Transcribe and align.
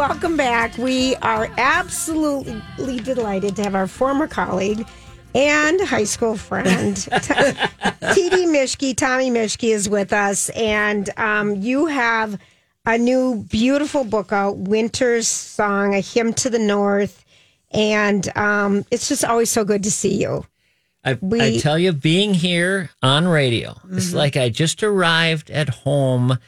welcome 0.00 0.34
back. 0.34 0.76
We 0.78 1.14
are 1.16 1.46
absolutely 1.58 3.00
delighted 3.00 3.54
to 3.56 3.62
have 3.64 3.74
our 3.74 3.86
former 3.86 4.26
colleague 4.26 4.86
and 5.34 5.78
high 5.82 6.04
school 6.04 6.36
friend, 6.38 6.96
T.D. 6.96 8.46
Mischke. 8.46 8.96
Tommy 8.96 9.30
Mischke 9.30 9.68
is 9.74 9.90
with 9.90 10.14
us, 10.14 10.48
and 10.50 11.10
um, 11.18 11.56
you 11.56 11.84
have 11.84 12.40
a 12.86 12.96
new 12.96 13.44
beautiful 13.50 14.04
book 14.04 14.32
out, 14.32 14.56
Winter's 14.56 15.28
Song, 15.28 15.94
A 15.94 16.00
Hymn 16.00 16.32
to 16.34 16.48
the 16.48 16.58
North. 16.58 17.22
And 17.70 18.26
um, 18.38 18.86
it's 18.90 19.06
just 19.06 19.22
always 19.24 19.50
so 19.50 19.64
good 19.64 19.84
to 19.84 19.90
see 19.90 20.14
you. 20.20 20.46
I, 21.04 21.18
We- 21.20 21.40
I 21.42 21.58
tell 21.58 21.78
you, 21.78 21.92
being 21.92 22.32
here 22.32 22.88
on 23.02 23.28
radio, 23.28 23.76
it's 23.92 24.06
Mm-hmm. 24.08 24.16
like 24.16 24.36
I 24.38 24.48
just 24.48 24.82
arrived 24.82 25.50
at 25.50 25.68
home, 25.68 26.38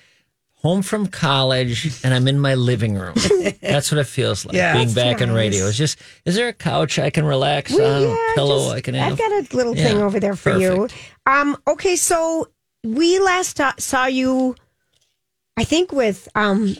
home 0.63 0.83
from 0.83 1.07
college, 1.09 2.01
and 2.05 2.15
I'm 2.15 2.29
in 2.29 2.39
my 2.39 2.55
living 2.55 2.95
room. 2.95 3.15
That's 3.61 3.91
what 3.91 3.99
it 3.99 4.07
feels 4.07 4.45
like 4.47 4.55
Yeah. 4.55 4.75
being 4.75 4.87
That's 4.89 4.95
back 4.95 5.21
in 5.21 5.33
radio. 5.33 5.67
It's 5.67 5.77
just, 5.77 5.99
is 6.25 6.35
there 6.37 6.49
a 6.49 6.53
couch 6.53 6.99
I 6.99 7.11
can 7.11 7.25
relax 7.25 7.73
We- 7.73 7.85
on, 7.85 8.03
yeah, 8.03 8.17
pillow 8.35 8.59
just- 8.67 8.75
I 8.77 8.81
can 8.81 8.95
have? 8.95 9.13
I've 9.13 9.19
got 9.19 9.33
a 9.33 9.57
little 9.57 9.77
Yeah, 9.77 9.89
thing 9.89 10.03
over 10.03 10.21
there 10.21 10.37
for 10.37 10.53
perfect. 10.53 10.95
you. 10.95 11.33
Um, 11.33 11.57
okay, 11.67 11.97
so 11.97 12.49
we 12.85 13.19
last 13.19 13.57
ta- 13.57 13.75
saw 13.79 14.07
you, 14.07 14.55
I 15.57 15.65
think, 15.65 15.91
with 15.93 16.29
um, 16.37 16.77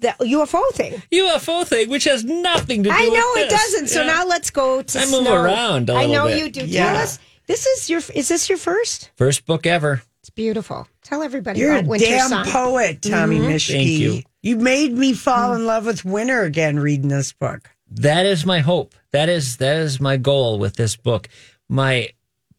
the 0.00 0.14
UFO 0.20 0.60
thing. 0.72 1.00
UFO 1.12 1.64
thing, 1.64 1.88
which 1.90 2.04
has 2.04 2.24
nothing 2.24 2.82
to 2.82 2.88
do 2.90 2.94
I 2.96 3.04
with 3.04 3.12
know 3.14 3.32
it 3.36 3.50
this. 3.50 3.60
doesn't. 3.60 3.86
So 3.88 4.00
Yeah. 4.00 4.06
now 4.08 4.26
let's 4.26 4.50
go 4.50 4.82
to 4.82 4.98
I 4.98 5.02
move 5.06 5.22
snow. 5.26 5.34
around 5.44 5.90
a 5.90 5.94
I 5.94 6.06
little 6.06 6.14
know 6.14 6.26
bit. 6.26 6.38
you 6.38 6.50
do. 6.50 6.72
Tell 6.72 6.96
us. 6.96 7.18
This 7.46 7.66
is 7.66 7.88
your. 7.90 8.00
Is 8.14 8.28
this 8.28 8.48
your 8.48 8.58
first? 8.58 9.10
First 9.16 9.46
book 9.46 9.66
ever. 9.66 10.02
It's 10.20 10.30
beautiful. 10.30 10.86
Tell 11.12 11.22
everybody 11.22 11.60
You're 11.60 11.72
about 11.72 11.84
a 11.84 11.88
Winter 11.88 12.06
damn 12.06 12.30
Song. 12.30 12.44
poet, 12.46 13.02
Tommy 13.02 13.38
mm-hmm. 13.38 13.50
Mischke. 13.50 13.72
Thank 13.72 13.86
you. 13.86 14.22
You 14.40 14.56
made 14.56 14.94
me 14.94 15.12
fall 15.12 15.50
mm-hmm. 15.50 15.60
in 15.60 15.66
love 15.66 15.84
with 15.84 16.06
winter 16.06 16.40
again 16.40 16.78
reading 16.78 17.08
this 17.08 17.34
book. 17.34 17.68
that 17.90 18.24
is 18.24 18.46
my 18.46 18.60
hope. 18.60 18.94
That 19.10 19.28
is 19.28 19.58
that 19.58 19.76
is 19.76 20.00
my 20.00 20.16
goal 20.16 20.58
with 20.58 20.76
this 20.76 20.96
book. 20.96 21.28
My 21.68 22.08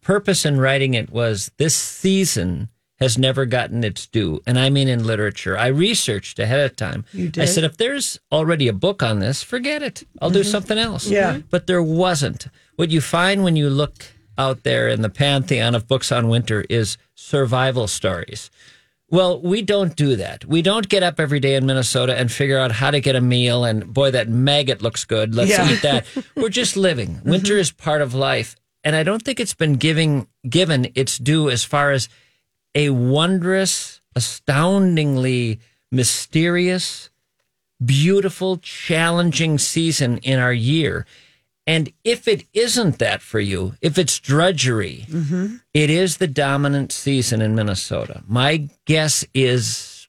purpose 0.02 0.46
in 0.46 0.60
writing 0.60 0.94
it 0.94 1.10
was 1.10 1.50
this 1.58 1.74
season 1.74 2.70
has 3.00 3.18
never 3.18 3.48
gotten 3.48 3.84
its 3.84 4.06
due, 4.06 4.40
and 4.46 4.60
I 4.60 4.70
mean 4.70 4.88
in 4.88 5.04
literature. 5.04 5.58
I 5.58 5.68
researched 5.70 6.38
ahead 6.38 6.60
of 6.60 6.76
time. 6.76 7.06
You 7.12 7.30
did. 7.30 7.42
I 7.42 7.46
said 7.46 7.64
if 7.64 7.78
there's 7.78 8.20
already 8.32 8.68
a 8.68 8.74
book 8.74 9.02
on 9.02 9.18
this, 9.18 9.42
forget 9.42 9.82
it. 9.82 10.04
I'll 10.22 10.30
do 10.30 10.42
mm-hmm. 10.42 10.52
something 10.52 10.78
else. 10.78 11.08
Yeah. 11.08 11.40
But 11.50 11.66
there 11.66 11.82
wasn't. 11.82 12.50
What 12.76 12.92
you 12.92 13.02
find 13.02 13.44
when 13.44 13.56
you 13.56 13.72
look 13.72 14.06
out 14.38 14.64
there 14.64 14.88
in 14.88 15.02
the 15.02 15.10
pantheon 15.10 15.76
of 15.76 15.88
books 15.88 16.12
on 16.12 16.28
winter 16.28 16.66
is 16.70 16.98
survival 17.16 17.88
stories. 17.88 18.50
Well, 19.10 19.40
we 19.42 19.62
don't 19.62 19.96
do 19.96 20.16
that. 20.16 20.44
We 20.46 20.64
don't 20.64 20.90
get 20.90 21.04
up 21.04 21.20
every 21.20 21.40
day 21.40 21.54
in 21.56 21.66
Minnesota 21.68 22.18
and 22.18 22.32
figure 22.32 22.58
out 22.58 22.72
how 22.72 22.90
to 22.90 23.00
get 23.00 23.16
a 23.16 23.22
meal 23.22 23.64
and 23.64 23.94
boy, 23.94 24.10
that 24.12 24.28
maggot 24.28 24.82
looks 24.82 25.06
good. 25.06 25.36
Let's 25.36 25.52
Yeah. 25.52 25.72
eat 25.72 25.82
that. 25.84 26.06
We're 26.36 26.50
just 26.50 26.76
living. 26.76 27.22
Winter 27.24 27.58
is 27.58 27.72
part 27.72 28.02
of 28.02 28.16
life. 28.16 28.56
And 28.84 28.96
I 28.96 29.04
don't 29.04 29.22
think 29.22 29.40
it's 29.40 29.54
been 29.54 29.76
giving 29.76 30.28
given 30.50 30.92
its 30.96 31.18
due 31.20 31.50
as 31.50 31.64
far 31.64 31.92
as 31.92 32.10
a 32.76 32.90
wondrous, 32.90 34.02
astoundingly 34.16 35.60
mysterious, 35.92 37.10
beautiful, 37.84 38.58
challenging 38.58 39.58
season 39.60 40.18
in 40.20 40.40
our 40.40 40.54
year. 40.54 41.06
And 41.66 41.94
if 42.04 42.28
it 42.28 42.46
isn't 42.54 43.00
that 43.00 43.22
for 43.22 43.40
you, 43.40 43.76
if 43.82 43.98
it's 43.98 44.20
drudgery, 44.20 45.06
mm-hmm. 45.10 45.56
it 45.74 45.90
is 45.90 46.18
the 46.18 46.28
dominant 46.28 46.92
season 46.92 47.42
in 47.42 47.56
Minnesota. 47.56 48.22
My 48.28 48.70
guess 48.86 49.24
is 49.34 50.08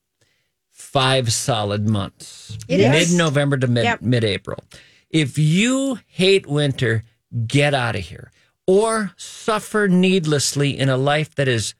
five 0.71 1.33
solid 1.33 1.89
months, 1.89 2.59
It 2.69 2.81
is. 2.81 3.11
mid 3.11 3.19
November 3.19 3.57
to 3.57 3.67
mid 3.67 3.85
Yep. 3.85 4.03
mid 4.03 4.25
April. 4.25 4.63
If 5.11 5.39
you 5.39 5.99
hate 6.07 6.47
winter, 6.47 7.05
get 7.47 7.73
out 7.73 7.95
of 7.95 8.03
here, 8.03 8.33
or 8.67 9.13
suffer 9.17 9.87
needlessly 9.89 10.77
in 10.77 10.89
a 10.89 10.97
life 10.97 11.35
that 11.37 11.47
is 11.49 11.75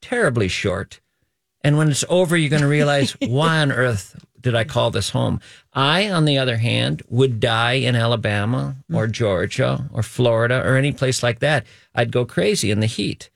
terribly 0.00 0.48
short. 0.48 1.00
And 1.62 1.76
when 1.76 1.90
it's 1.90 2.04
over, 2.08 2.36
you're 2.36 2.50
going 2.50 2.62
to 2.62 2.68
realize 2.68 3.12
why 3.26 3.58
on 3.60 3.72
earth 3.72 4.24
did 4.40 4.54
I 4.54 4.64
mm. 4.64 4.68
call 4.68 4.90
this 4.90 5.10
home? 5.10 5.40
I, 5.72 6.10
on 6.10 6.24
the 6.24 6.38
other 6.38 6.56
hand, 6.56 7.02
would 7.08 7.40
die 7.40 7.74
in 7.74 7.96
Alabama 7.96 8.76
mm. 8.90 8.96
or 8.96 9.06
Georgia 9.06 9.88
or 9.92 10.02
Florida 10.02 10.62
or 10.64 10.76
any 10.76 10.92
place 10.92 11.22
like 11.22 11.40
that. 11.40 11.66
I'd 11.94 12.12
go 12.12 12.24
crazy 12.24 12.70
in 12.70 12.80
the 12.80 12.86
heat. 12.86 13.30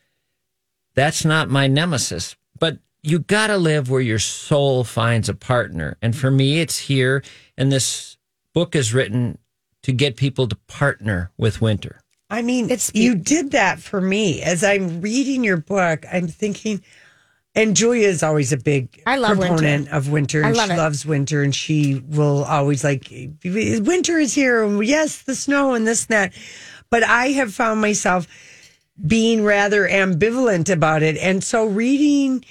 That's 0.94 1.24
not 1.24 1.50
my 1.50 1.66
nemesis. 1.66 2.36
But 2.58 2.78
you 3.02 3.18
got 3.18 3.48
to 3.48 3.56
live 3.56 3.90
where 3.90 4.00
your 4.00 4.18
soul 4.18 4.84
finds 4.84 5.28
a 5.28 5.34
partner. 5.34 5.96
And 6.00 6.16
for 6.16 6.30
me, 6.30 6.60
it's 6.60 6.78
here. 6.78 7.22
And 7.58 7.70
this 7.70 8.16
book 8.52 8.74
is 8.74 8.94
written 8.94 9.38
to 9.82 9.92
get 9.92 10.16
people 10.16 10.48
to 10.48 10.56
partner 10.66 11.30
with 11.36 11.60
winter. 11.60 12.00
I 12.30 12.42
mean, 12.42 12.70
It's 12.70 12.90
you 12.94 13.14
did 13.14 13.50
that 13.50 13.78
for 13.78 14.00
me. 14.00 14.42
As 14.42 14.64
I'm 14.64 15.00
reading 15.02 15.44
your 15.44 15.58
book, 15.58 16.06
I'm 16.10 16.26
thinking, 16.26 16.82
and 17.54 17.76
Julia 17.76 18.08
is 18.08 18.22
always 18.22 18.52
a 18.52 18.56
big 18.56 19.02
I 19.06 19.16
love 19.16 19.38
winter. 19.38 19.54
proponent 19.54 19.88
of 19.90 20.08
winter. 20.08 20.42
And 20.42 20.56
love 20.56 20.68
she 20.68 20.74
it. 20.74 20.76
loves 20.76 21.06
winter, 21.06 21.42
and 21.42 21.54
she 21.54 22.02
will 22.08 22.44
always 22.44 22.82
like, 22.84 23.08
winter 23.44 24.18
is 24.18 24.34
here. 24.34 24.64
and 24.64 24.84
Yes, 24.84 25.22
the 25.22 25.34
snow 25.34 25.74
and 25.74 25.86
this 25.86 26.06
and 26.06 26.08
that. 26.14 26.32
But 26.90 27.02
I 27.04 27.28
have 27.28 27.54
found 27.54 27.80
myself 27.80 28.26
being 29.06 29.44
rather 29.44 29.88
ambivalent 29.88 30.72
about 30.72 31.02
it, 31.02 31.16
and 31.16 31.42
so 31.42 31.66
reading 31.66 32.44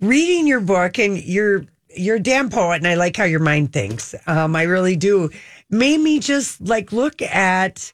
reading 0.00 0.46
your 0.46 0.60
book 0.60 0.98
and 0.98 1.22
you're 1.22 1.64
you're 1.94 2.16
a 2.16 2.20
damn 2.20 2.48
poet 2.50 2.76
and 2.76 2.88
I 2.88 2.94
like 2.94 3.16
how 3.16 3.24
your 3.24 3.40
mind 3.40 3.72
thinks. 3.72 4.14
Um, 4.26 4.56
I 4.56 4.62
really 4.64 4.96
do. 4.96 5.30
Made 5.70 6.00
me 6.00 6.18
just 6.18 6.60
like 6.60 6.92
look 6.92 7.20
at 7.22 7.92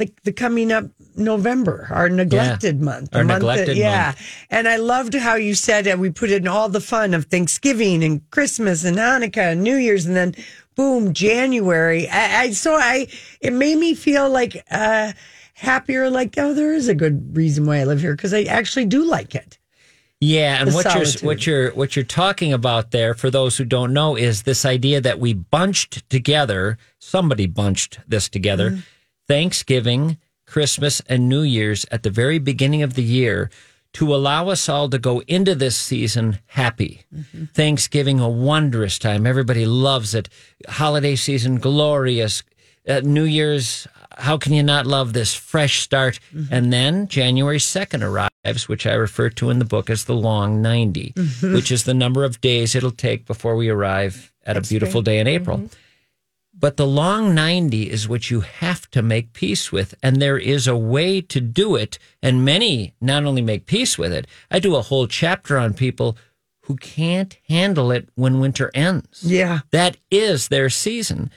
like 0.00 0.20
the 0.24 0.32
coming 0.32 0.72
up 0.72 0.86
November, 1.16 1.86
our 1.90 2.08
neglected 2.08 2.80
month. 2.80 3.10
the 3.12 3.18
our 3.18 3.24
month 3.24 3.44
that- 3.44 3.76
yeah. 3.76 4.06
month. 4.06 4.20
And 4.50 4.66
I 4.66 4.76
loved 4.76 5.14
how 5.14 5.34
you 5.36 5.54
said 5.54 5.84
that 5.84 5.98
we 5.98 6.10
put 6.10 6.30
in 6.30 6.48
all 6.48 6.68
the 6.68 6.80
fun 6.80 7.14
of 7.14 7.26
Thanksgiving 7.26 8.02
and 8.02 8.28
Christmas 8.30 8.84
and 8.84 8.96
Hanukkah 8.96 9.52
and 9.52 9.62
New 9.62 9.76
Year's 9.76 10.06
and 10.06 10.16
then 10.16 10.34
boom, 10.74 11.12
January. 11.12 12.08
I, 12.08 12.40
I 12.42 12.50
so 12.52 12.74
I 12.74 13.06
it 13.40 13.52
made 13.52 13.78
me 13.78 13.94
feel 13.94 14.28
like 14.28 14.64
uh 14.70 15.12
happier, 15.54 16.08
like, 16.08 16.34
oh, 16.38 16.54
there 16.54 16.72
is 16.72 16.88
a 16.88 16.94
good 16.94 17.36
reason 17.36 17.66
why 17.66 17.80
I 17.80 17.84
live 17.84 18.00
here, 18.00 18.16
because 18.16 18.32
I 18.32 18.44
actually 18.44 18.86
do 18.86 19.04
like 19.04 19.34
it. 19.34 19.58
Yeah, 20.22 20.58
and 20.60 20.70
The 20.70 20.74
what 20.74 20.84
solitude. 20.84 21.22
you're 21.22 21.26
what 21.28 21.46
you're 21.46 21.70
what 21.72 21.96
you're 21.96 22.04
talking 22.04 22.52
about 22.52 22.90
there, 22.92 23.14
for 23.14 23.30
those 23.30 23.56
who 23.58 23.64
don't 23.64 23.92
know, 23.92 24.16
is 24.16 24.42
this 24.44 24.64
idea 24.64 25.00
that 25.00 25.18
we 25.18 25.32
bunched 25.34 26.08
together. 26.10 26.78
Somebody 26.98 27.46
bunched 27.46 28.00
this 28.08 28.28
together. 28.28 28.70
Mm-hmm. 28.70 28.80
Thanksgiving, 29.30 30.18
Christmas, 30.44 31.00
and 31.08 31.28
New 31.28 31.42
Year's 31.42 31.86
at 31.92 32.02
the 32.02 32.10
very 32.10 32.40
beginning 32.40 32.82
of 32.82 32.94
the 32.94 33.02
year 33.04 33.48
to 33.92 34.12
allow 34.12 34.48
us 34.48 34.68
all 34.68 34.88
to 34.90 34.98
go 34.98 35.20
into 35.28 35.54
this 35.54 35.76
season 35.76 36.40
happy. 36.46 37.02
Mm-hmm. 37.14 37.44
Thanksgiving, 37.54 38.18
a 38.18 38.28
wondrous 38.28 38.98
time. 38.98 39.28
Everybody 39.28 39.66
loves 39.66 40.16
it. 40.16 40.28
Holiday 40.68 41.14
season, 41.14 41.58
glorious. 41.58 42.42
Uh, 42.88 43.02
New 43.04 43.22
Year's, 43.22 43.86
how 44.18 44.36
can 44.36 44.52
you 44.52 44.64
not 44.64 44.84
love 44.84 45.12
this 45.12 45.32
fresh 45.32 45.78
start? 45.78 46.18
Mm-hmm. 46.34 46.52
And 46.52 46.72
then 46.72 47.06
January 47.06 47.58
2nd 47.58 48.02
arrives, 48.02 48.68
which 48.68 48.84
I 48.84 48.94
refer 48.94 49.30
to 49.30 49.50
in 49.50 49.60
the 49.60 49.64
book 49.64 49.88
as 49.90 50.06
the 50.06 50.14
long 50.16 50.60
90, 50.60 51.12
Mm-hmm. 51.14 51.54
which 51.54 51.70
is 51.70 51.84
the 51.84 51.94
number 51.94 52.24
of 52.24 52.40
days 52.40 52.74
it'll 52.74 52.90
take 52.90 53.26
before 53.26 53.54
we 53.54 53.68
arrive 53.68 54.32
at 54.44 54.56
a 54.56 54.60
beautiful 54.60 55.02
day 55.02 55.20
in 55.20 55.28
April. 55.28 55.70
Mm-hmm. 56.60 56.66
But 56.66 56.76
the 56.76 56.86
long 56.86 57.34
90 57.34 57.90
is 57.90 58.08
what 58.08 58.30
you 58.30 58.40
have 58.40 58.90
to 58.90 59.02
make 59.02 59.32
peace 59.32 59.72
with. 59.72 59.94
And 60.02 60.20
there 60.20 60.38
is 60.38 60.66
a 60.66 60.76
way 60.76 61.20
to 61.22 61.40
do 61.40 61.76
it. 61.76 61.98
And 62.22 62.44
many 62.44 62.94
not 63.00 63.24
only 63.24 63.42
make 63.42 63.66
peace 63.66 63.98
with 63.98 64.12
it, 64.12 64.26
I 64.50 64.58
do 64.58 64.76
a 64.76 64.82
whole 64.82 65.06
chapter 65.06 65.58
on 65.58 65.74
people 65.74 66.16
who 66.62 66.76
can't 66.76 67.36
handle 67.48 67.90
it 67.90 68.08
when 68.14 68.40
winter 68.40 68.70
ends. 68.74 69.24
Yeah. 69.24 69.60
That 69.70 69.96
is 70.10 70.48
their 70.48 70.70
season. 70.70 71.30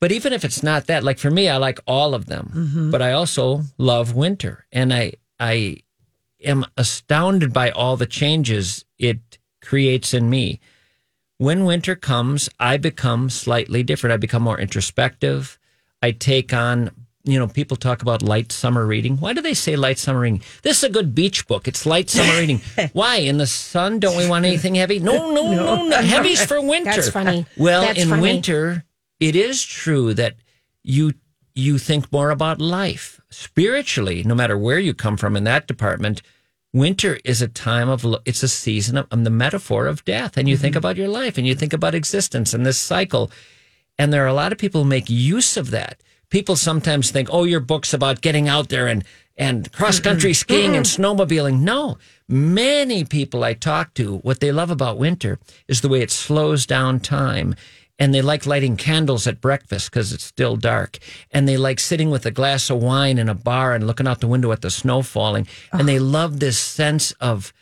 But 0.00 0.12
even 0.12 0.32
if 0.32 0.44
it's 0.44 0.62
not 0.62 0.86
that, 0.86 1.04
like 1.04 1.18
for 1.18 1.30
me, 1.30 1.48
I 1.48 1.58
like 1.58 1.78
all 1.86 2.14
of 2.14 2.26
them. 2.26 2.50
But 2.90 3.02
I 3.02 3.12
also 3.12 3.62
love 3.78 4.14
winter. 4.14 4.66
And 4.72 4.92
I 4.92 5.12
I 5.38 5.82
am 6.44 6.64
astounded 6.76 7.52
by 7.52 7.70
all 7.70 7.96
the 7.96 8.06
changes 8.06 8.84
it 8.98 9.38
creates 9.60 10.14
in 10.14 10.30
me. 10.30 10.60
When 11.42 11.64
winter 11.64 11.96
comes, 11.96 12.48
I 12.60 12.76
become 12.76 13.28
slightly 13.28 13.82
different. 13.82 14.14
I 14.14 14.16
become 14.16 14.42
more 14.42 14.60
introspective. 14.60 15.58
I 16.00 16.12
take 16.12 16.54
on, 16.54 16.92
you 17.24 17.36
know, 17.36 17.48
people 17.48 17.76
talk 17.76 18.00
about 18.00 18.22
light 18.22 18.52
summer 18.52 18.86
reading. 18.86 19.16
Why 19.16 19.32
do 19.32 19.40
they 19.40 19.54
say 19.54 19.74
light 19.74 19.98
summer 19.98 20.20
reading? 20.20 20.42
This 20.62 20.78
is 20.78 20.84
a 20.84 20.88
good 20.88 21.16
beach 21.16 21.48
book. 21.48 21.66
It's 21.66 21.84
light 21.84 22.08
summer 22.10 22.38
reading. 22.38 22.60
Why? 22.92 23.16
In 23.16 23.38
the 23.38 23.48
sun, 23.48 23.98
don't 23.98 24.16
we 24.16 24.28
want 24.28 24.44
anything 24.44 24.76
heavy? 24.76 25.00
No, 25.00 25.32
no, 25.34 25.52
no, 25.52 25.84
no. 25.84 25.96
Heavy's 26.00 26.44
for 26.44 26.60
winter. 26.60 26.92
That's 26.92 27.10
funny. 27.10 27.44
Well, 27.56 27.82
That's 27.82 28.00
in 28.00 28.10
funny. 28.10 28.22
winter, 28.22 28.84
it 29.18 29.34
is 29.34 29.64
true 29.64 30.14
that 30.14 30.36
you 30.84 31.14
you 31.56 31.76
think 31.76 32.12
more 32.12 32.30
about 32.30 32.60
life 32.60 33.20
spiritually, 33.30 34.22
no 34.22 34.36
matter 34.36 34.56
where 34.56 34.78
you 34.78 34.94
come 34.94 35.16
from 35.16 35.34
in 35.34 35.42
that 35.42 35.66
department. 35.66 36.22
Winter 36.72 37.18
is 37.24 37.42
a 37.42 37.48
time 37.48 37.90
of 37.90 38.06
it's 38.24 38.42
a 38.42 38.48
season 38.48 38.96
of, 38.96 39.06
of 39.10 39.24
the 39.24 39.30
metaphor 39.30 39.86
of 39.86 40.04
death, 40.06 40.38
and 40.38 40.48
you 40.48 40.56
think 40.56 40.72
mm-hmm. 40.72 40.78
about 40.78 40.96
your 40.96 41.08
life 41.08 41.36
and 41.36 41.46
you 41.46 41.54
think 41.54 41.72
about 41.72 41.94
existence 41.94 42.54
and 42.54 42.64
this 42.64 42.78
cycle. 42.78 43.30
And 43.98 44.12
there 44.12 44.24
are 44.24 44.28
a 44.28 44.34
lot 44.34 44.52
of 44.52 44.58
people 44.58 44.82
who 44.82 44.88
make 44.88 45.10
use 45.10 45.58
of 45.58 45.70
that. 45.70 46.00
People 46.30 46.56
sometimes 46.56 47.10
think, 47.10 47.28
oh, 47.30 47.44
your 47.44 47.60
book's 47.60 47.92
about 47.92 48.22
getting 48.22 48.48
out 48.48 48.70
there 48.70 48.86
and, 48.86 49.04
and 49.36 49.70
cross 49.72 50.00
country 50.00 50.32
skiing 50.32 50.74
and 50.74 50.86
snowmobiling. 50.86 51.60
No, 51.60 51.98
many 52.26 53.04
people 53.04 53.44
I 53.44 53.52
talk 53.52 53.92
to, 53.94 54.16
what 54.18 54.40
they 54.40 54.50
love 54.50 54.70
about 54.70 54.96
winter 54.96 55.38
is 55.68 55.82
the 55.82 55.90
way 55.90 56.00
it 56.00 56.10
slows 56.10 56.64
down 56.64 57.00
time. 57.00 57.54
And 58.02 58.12
they 58.12 58.20
like 58.20 58.46
lighting 58.46 58.76
candles 58.76 59.28
at 59.28 59.40
breakfast 59.40 59.88
because 59.88 60.12
it's 60.12 60.24
still 60.24 60.56
dark. 60.56 60.98
And 61.30 61.48
they 61.48 61.56
like 61.56 61.78
sitting 61.78 62.10
with 62.10 62.26
a 62.26 62.32
glass 62.32 62.68
of 62.68 62.82
wine 62.82 63.16
in 63.16 63.28
a 63.28 63.34
bar 63.34 63.74
and 63.74 63.86
looking 63.86 64.08
out 64.08 64.20
the 64.20 64.26
window 64.26 64.50
at 64.50 64.60
the 64.60 64.72
snow 64.72 65.02
falling. 65.02 65.46
And 65.70 65.88
they 65.88 66.00
love 66.00 66.40
this 66.40 66.58
sense 66.58 67.12
of, 67.20 67.52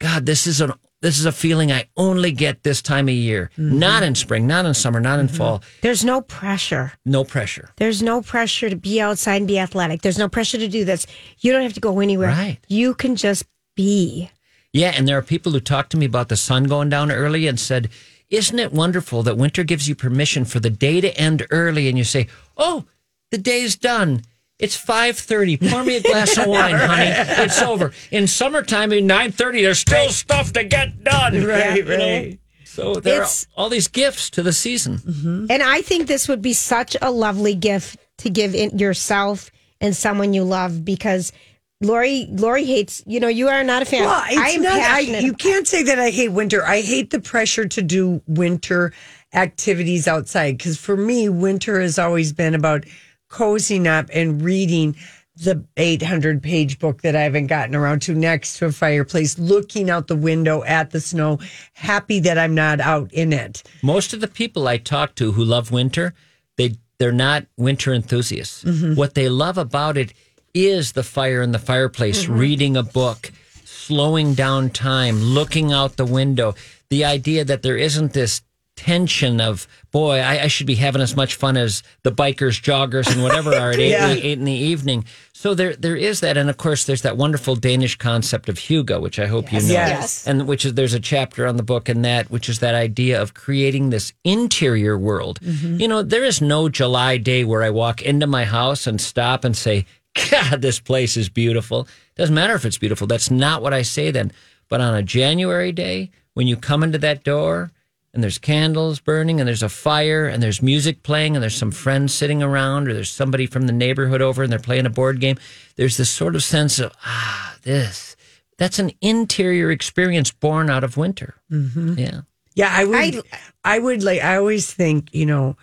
God, 0.00 0.24
this 0.24 0.46
is 0.46 0.62
an 0.62 0.72
this 1.02 1.18
is 1.18 1.26
a 1.26 1.32
feeling 1.32 1.70
I 1.70 1.88
only 1.98 2.32
get 2.32 2.62
this 2.62 2.80
time 2.80 3.08
of 3.08 3.14
year. 3.14 3.50
Mm-hmm. 3.58 3.78
Not 3.78 4.02
in 4.02 4.14
spring, 4.14 4.46
not 4.46 4.64
in 4.64 4.72
summer, 4.72 5.00
not 5.00 5.18
in 5.18 5.26
mm-hmm. 5.26 5.36
fall. 5.36 5.62
There's 5.82 6.04
no 6.04 6.22
pressure. 6.22 6.92
No 7.04 7.22
pressure. 7.22 7.70
There's 7.76 8.02
no 8.02 8.22
pressure 8.22 8.70
to 8.70 8.76
be 8.76 9.02
outside 9.02 9.36
and 9.36 9.46
be 9.46 9.58
athletic. 9.58 10.00
There's 10.00 10.18
no 10.18 10.28
pressure 10.28 10.58
to 10.58 10.68
do 10.68 10.86
this. 10.86 11.06
You 11.38 11.52
don't 11.52 11.62
have 11.62 11.74
to 11.74 11.80
go 11.80 12.00
anywhere. 12.00 12.28
Right. 12.28 12.58
You 12.68 12.94
can 12.94 13.16
just 13.16 13.44
be. 13.74 14.30
Yeah, 14.72 14.92
and 14.96 15.08
there 15.08 15.18
are 15.18 15.22
people 15.22 15.52
who 15.52 15.60
talk 15.60 15.88
to 15.90 15.96
me 15.96 16.06
about 16.06 16.28
the 16.28 16.36
sun 16.36 16.64
going 16.64 16.88
down 16.88 17.10
early 17.10 17.46
and 17.46 17.58
said, 17.58 17.90
"Isn't 18.30 18.58
it 18.58 18.72
wonderful 18.72 19.22
that 19.24 19.36
winter 19.36 19.64
gives 19.64 19.88
you 19.88 19.94
permission 19.94 20.44
for 20.44 20.60
the 20.60 20.70
day 20.70 21.00
to 21.00 21.16
end 21.18 21.46
early?" 21.50 21.88
And 21.88 21.98
you 21.98 22.04
say, 22.04 22.28
"Oh, 22.56 22.84
the 23.30 23.38
day's 23.38 23.76
done. 23.76 24.22
It's 24.58 24.76
five 24.76 25.18
thirty. 25.18 25.56
Pour 25.56 25.82
me 25.84 25.96
a 25.96 26.02
glass 26.02 26.36
of 26.36 26.46
wine, 26.56 26.74
honey. 26.74 27.10
It's 27.44 27.60
over." 27.62 27.92
In 28.10 28.26
summertime, 28.26 28.92
at 28.92 29.02
nine 29.02 29.32
thirty, 29.32 29.62
there's 29.62 29.78
still 29.80 30.10
stuff 30.10 30.52
to 30.54 30.64
get 30.64 31.02
done. 31.04 31.44
Right, 31.44 31.76
You 31.76 31.84
know? 31.84 32.32
So 32.64 32.94
there 32.94 33.14
It's- 33.16 33.46
are 33.56 33.62
all 33.62 33.68
these 33.68 33.88
gifts 33.88 34.30
to 34.30 34.42
the 34.42 34.52
season. 34.52 34.98
Mm-hmm. 34.98 35.46
And 35.50 35.62
I 35.62 35.82
think 35.82 36.06
this 36.06 36.28
would 36.28 36.40
be 36.40 36.52
such 36.52 36.96
a 37.02 37.10
lovely 37.10 37.54
gift 37.54 37.98
to 38.18 38.30
give 38.30 38.54
in 38.54 38.78
yourself 38.78 39.50
and 39.80 39.96
someone 39.96 40.34
you 40.34 40.44
love 40.44 40.84
because 40.84 41.32
Lori 41.82 42.26
Lori 42.30 42.64
hates, 42.64 43.02
you 43.06 43.20
know, 43.20 43.28
you 43.28 43.48
are 43.48 43.64
not 43.64 43.80
a 43.80 43.84
fan. 43.86 44.04
Well, 44.04 44.22
it's 44.28 44.38
I 44.38 44.48
am 44.50 44.62
not. 44.62 44.74
I, 44.74 44.80
passionate. 44.80 45.22
you 45.24 45.32
can't 45.32 45.66
say 45.66 45.82
that 45.84 45.98
I 45.98 46.10
hate 46.10 46.28
winter. 46.28 46.64
I 46.64 46.82
hate 46.82 47.10
the 47.10 47.20
pressure 47.20 47.66
to 47.66 47.82
do 47.82 48.22
winter 48.26 48.92
activities 49.32 50.06
outside 50.06 50.58
because 50.58 50.76
for 50.76 50.96
me, 50.96 51.28
winter 51.30 51.80
has 51.80 51.98
always 51.98 52.32
been 52.32 52.54
about 52.54 52.84
cozying 53.30 53.86
up 53.86 54.10
and 54.12 54.42
reading 54.42 54.94
the 55.36 55.64
800 55.78 56.42
page 56.42 56.78
book 56.78 57.00
that 57.00 57.16
I 57.16 57.22
haven't 57.22 57.46
gotten 57.46 57.74
around 57.74 58.02
to 58.02 58.14
next 58.14 58.58
to 58.58 58.66
a 58.66 58.72
fireplace, 58.72 59.38
looking 59.38 59.88
out 59.88 60.06
the 60.06 60.16
window 60.16 60.62
at 60.64 60.90
the 60.90 61.00
snow, 61.00 61.38
happy 61.72 62.20
that 62.20 62.36
I'm 62.36 62.54
not 62.54 62.80
out 62.80 63.10
in 63.12 63.32
it. 63.32 63.62
Most 63.82 64.12
of 64.12 64.20
the 64.20 64.28
people 64.28 64.68
I 64.68 64.76
talk 64.76 65.14
to 65.14 65.32
who 65.32 65.44
love 65.44 65.70
winter, 65.70 66.12
they 66.58 66.74
they're 66.98 67.12
not 67.12 67.46
winter 67.56 67.94
enthusiasts. 67.94 68.62
Mm-hmm. 68.64 68.94
What 68.94 69.14
they 69.14 69.30
love 69.30 69.56
about 69.56 69.96
it 69.96 70.12
is 70.54 70.92
the 70.92 71.02
fire 71.02 71.42
in 71.42 71.52
the 71.52 71.58
fireplace, 71.58 72.24
mm-hmm. 72.24 72.38
reading 72.38 72.76
a 72.76 72.82
book, 72.82 73.32
slowing 73.64 74.34
down 74.34 74.70
time, 74.70 75.20
looking 75.20 75.72
out 75.72 75.96
the 75.96 76.06
window. 76.06 76.54
The 76.88 77.04
idea 77.04 77.44
that 77.44 77.62
there 77.62 77.76
isn't 77.76 78.12
this 78.12 78.42
tension 78.76 79.40
of 79.42 79.68
boy, 79.90 80.20
I, 80.20 80.44
I 80.44 80.46
should 80.46 80.66
be 80.66 80.76
having 80.76 81.02
as 81.02 81.14
much 81.14 81.34
fun 81.34 81.56
as 81.56 81.82
the 82.02 82.12
bikers, 82.12 82.62
joggers, 82.62 83.12
and 83.12 83.22
whatever 83.22 83.54
are 83.54 83.70
at 83.72 83.78
eight, 83.80 83.90
Yeah. 83.90 84.08
eight 84.08 84.38
in 84.38 84.44
the 84.44 84.52
evening. 84.52 85.04
So 85.34 85.54
there 85.54 85.74
there 85.74 85.96
is 85.96 86.20
that, 86.20 86.36
and 86.36 86.48
of 86.48 86.56
course 86.56 86.84
there's 86.84 87.02
that 87.02 87.16
wonderful 87.16 87.56
Danish 87.56 87.96
concept 87.96 88.48
of 88.48 88.56
hygge, 88.56 89.00
which 89.00 89.18
I 89.18 89.26
hope 89.26 89.52
you 89.52 89.60
know 89.60 89.66
Yes. 89.66 90.26
and 90.26 90.46
which 90.46 90.64
is 90.64 90.74
there's 90.74 90.94
a 90.94 91.00
chapter 91.00 91.46
on 91.46 91.56
the 91.56 91.62
book 91.62 91.88
in 91.88 92.02
that 92.02 92.30
which 92.30 92.48
is 92.48 92.60
that 92.60 92.74
idea 92.74 93.20
of 93.20 93.34
creating 93.34 93.90
this 93.90 94.12
interior 94.24 94.98
world 94.98 95.40
mm-hmm. 95.40 95.80
you 95.80 95.88
know 95.88 96.02
there 96.02 96.24
is 96.24 96.40
no 96.42 96.68
july 96.68 97.16
day 97.16 97.42
where 97.44 97.62
i 97.62 97.70
walk 97.70 98.02
into 98.02 98.26
my 98.26 98.44
house 98.44 98.86
and 98.86 99.00
stop 99.00 99.44
and 99.44 99.56
say 99.56 99.86
god 100.30 100.60
this 100.62 100.80
place 100.80 101.16
is 101.16 101.28
beautiful 101.28 101.86
doesn't 102.16 102.34
matter 102.34 102.54
if 102.54 102.64
it's 102.64 102.78
beautiful 102.78 103.06
that's 103.06 103.30
not 103.30 103.62
what 103.62 103.72
i 103.74 103.82
say 103.82 104.10
then 104.10 104.30
but 104.68 104.80
on 104.80 104.94
a 104.94 105.02
january 105.02 105.72
day 105.72 106.10
when 106.34 106.46
you 106.46 106.56
come 106.56 106.82
into 106.82 106.98
that 106.98 107.22
door 107.24 107.70
and 108.12 108.22
there's 108.24 108.38
candles 108.38 108.98
burning 108.98 109.38
and 109.40 109.46
there's 109.48 109.62
a 109.62 109.68
fire 109.68 110.26
and 110.26 110.42
there's 110.42 110.60
music 110.62 111.02
playing 111.04 111.36
and 111.36 111.42
there's 111.42 111.54
some 111.54 111.70
friends 111.70 112.12
sitting 112.12 112.42
around 112.42 112.88
or 112.88 112.92
there's 112.94 113.10
somebody 113.10 113.46
from 113.46 113.66
the 113.68 113.72
neighborhood 113.72 114.20
over 114.20 114.42
and 114.42 114.50
they're 114.50 114.58
playing 114.58 114.86
a 114.86 114.90
board 114.90 115.20
game 115.20 115.36
there's 115.76 115.96
this 115.96 116.10
sort 116.10 116.34
of 116.34 116.42
sense 116.42 116.78
of 116.80 116.92
ah 117.04 117.56
this 117.62 118.16
that's 118.58 118.78
an 118.78 118.90
interior 119.00 119.70
experience 119.70 120.30
born 120.32 120.68
out 120.68 120.84
of 120.84 120.98
winter. 120.98 121.34
Mm-hmm. 121.50 121.94
Yeah. 121.98 122.20
Yeah, 122.54 122.68
I 122.70 122.84
would. 122.84 122.94
I- 122.94 123.22
I, 123.64 123.78
would 123.78 124.02
like. 124.02 124.20
I 124.22 124.36
always 124.36 124.70
think, 124.70 125.08
you 125.14 125.24
know, 125.24 125.56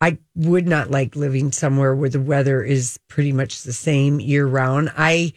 I 0.00 0.18
would 0.34 0.66
not 0.68 0.90
like 0.90 1.16
living 1.16 1.52
somewhere 1.52 1.94
where 1.94 2.10
the 2.10 2.20
weather 2.20 2.62
is 2.62 2.98
pretty 3.08 3.32
much 3.32 3.62
the 3.62 3.72
same 3.72 4.20
year 4.20 4.46
round. 4.46 4.92
I, 4.96 5.32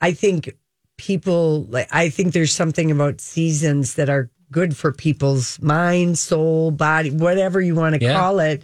I 0.00 0.12
think 0.12 0.56
people 0.96 1.64
like. 1.64 1.88
I 1.92 2.08
think 2.08 2.32
there's 2.32 2.52
something 2.52 2.90
about 2.90 3.20
seasons 3.20 3.94
that 3.94 4.08
are 4.08 4.30
good 4.50 4.76
for 4.76 4.92
people's 4.92 5.60
mind, 5.60 6.18
soul, 6.18 6.70
body, 6.70 7.10
whatever 7.10 7.60
you 7.60 7.74
want 7.74 7.94
to 7.96 8.00
Yeah. 8.00 8.14
call 8.18 8.38
it. 8.38 8.62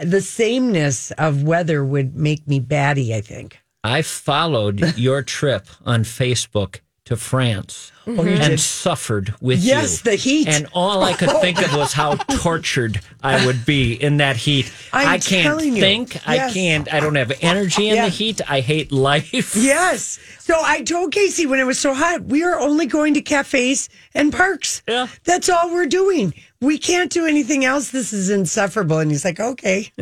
The 0.00 0.20
sameness 0.20 1.10
of 1.12 1.42
weather 1.42 1.84
would 1.84 2.14
make 2.14 2.46
me 2.46 2.60
batty. 2.60 3.14
I 3.14 3.20
think. 3.20 3.58
I 3.82 4.02
followed 4.02 4.80
your 4.98 5.22
trip 5.22 5.66
on 5.84 6.04
Facebook 6.04 6.80
to 7.08 7.16
France 7.16 7.90
Oh, 8.06 8.24
you 8.24 8.30
and 8.36 8.58
suffered 8.58 9.34
with 9.40 9.60
you. 9.62 9.68
Yes, 9.68 10.00
the 10.00 10.14
heat. 10.14 10.48
And 10.48 10.66
all 10.72 11.02
I 11.02 11.12
could 11.12 11.28
oh, 11.28 11.40
think 11.40 11.60
of 11.60 11.74
was 11.74 11.92
how 11.92 12.14
tortured 12.14 13.00
I 13.22 13.44
would 13.44 13.66
be 13.66 13.92
in 13.92 14.16
that 14.18 14.36
heat. 14.36 14.72
I'm 14.94 15.08
I 15.08 15.18
can 15.18 15.44
not 15.56 15.64
you. 15.64 15.74
think. 15.78 16.26
I 16.26 16.50
can't. 16.50 16.90
I 16.92 17.00
don't 17.00 17.16
have 17.16 17.32
energy 17.42 17.88
in 17.90 17.96
Yeah. 17.96 18.04
the 18.06 18.10
heat. 18.10 18.40
I 18.50 18.60
hate 18.60 18.92
life. 18.92 19.54
Yes. 19.54 20.18
So 20.38 20.54
I 20.58 20.82
told 20.82 21.12
Casey 21.12 21.44
when 21.44 21.60
it 21.60 21.64
was 21.64 21.78
so 21.78 21.92
hot, 21.92 22.22
we 22.24 22.42
are 22.44 22.58
only 22.58 22.86
going 22.86 23.12
to 23.14 23.20
cafes 23.20 23.90
and 24.14 24.32
parks. 24.32 24.82
Yeah. 24.88 25.08
That's 25.24 25.50
all 25.50 25.70
we're 25.70 25.84
doing. 25.86 26.32
We 26.62 26.78
can't 26.78 27.10
do 27.12 27.26
anything 27.26 27.66
else. 27.66 27.90
This 27.90 28.14
is 28.14 28.30
insufferable. 28.30 28.98
And 29.00 29.10
he's 29.10 29.24
like, 29.24 29.38
okay. 29.38 29.92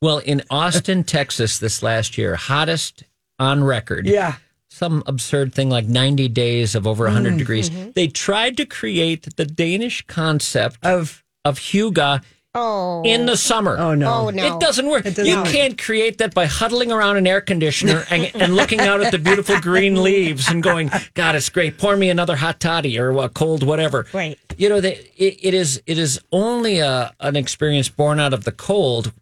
Well, 0.00 0.18
in 0.18 0.42
Austin, 0.48 1.04
Texas, 1.04 1.58
this 1.58 1.82
last 1.82 2.16
year, 2.16 2.36
hottest 2.36 3.04
on 3.38 3.62
record. 3.62 4.06
Yeah. 4.06 4.36
Some 4.80 5.02
absurd 5.04 5.52
thing 5.52 5.68
like 5.68 5.84
90 5.84 6.28
days 6.28 6.74
of 6.74 6.86
over 6.86 7.04
100 7.04 7.28
mm-hmm. 7.28 7.36
degrees. 7.36 7.68
Mm-hmm. 7.68 7.90
They 7.90 8.08
tried 8.08 8.56
to 8.56 8.64
create 8.64 9.36
the 9.36 9.44
Danish 9.44 10.06
concept 10.06 10.78
Of, 10.82 11.22
of 11.44 11.58
hygge 11.58 12.22
oh. 12.54 13.02
in 13.04 13.26
the 13.26 13.36
summer. 13.36 13.76
oh 13.78 13.94
no. 13.94 14.10
Oh, 14.10 14.30
no. 14.30 14.56
It 14.56 14.58
doesn't 14.58 14.86
work. 14.86 15.04
doesn't 15.04 15.26
you 15.26 15.36
work. 15.36 15.48
can't 15.48 15.76
create 15.76 16.16
that 16.16 16.32
by 16.32 16.46
huddling 16.46 16.90
around 16.90 17.18
an 17.18 17.26
air 17.26 17.42
conditioner 17.42 18.06
and, 18.10 18.34
and 18.34 18.56
looking 18.56 18.80
out 18.80 19.02
at 19.02 19.12
the 19.12 19.18
beautiful 19.18 19.60
green 19.60 20.02
leaves 20.08 20.48
and 20.48 20.62
going, 20.62 20.90
God, 21.12 21.34
it's 21.34 21.50
great. 21.50 21.76
Pour 21.76 21.94
me 21.94 22.08
another 22.08 22.36
hot 22.36 22.58
toddy 22.58 22.98
or 22.98 23.10
a 23.18 23.28
cold 23.28 23.62
whatever. 23.62 24.06
Right. 24.14 24.38
You 24.56 24.70
know, 24.70 24.80
they, 24.80 24.94
it, 25.18 25.40
it 25.42 25.52
is 25.52 25.82
it 25.84 25.98
is 25.98 26.18
only 26.32 26.78
a, 26.78 27.12
an 27.20 27.36
experience 27.36 27.90
born 27.90 28.18
out 28.18 28.32
of 28.32 28.44
the 28.44 28.52
cold. 28.52 29.12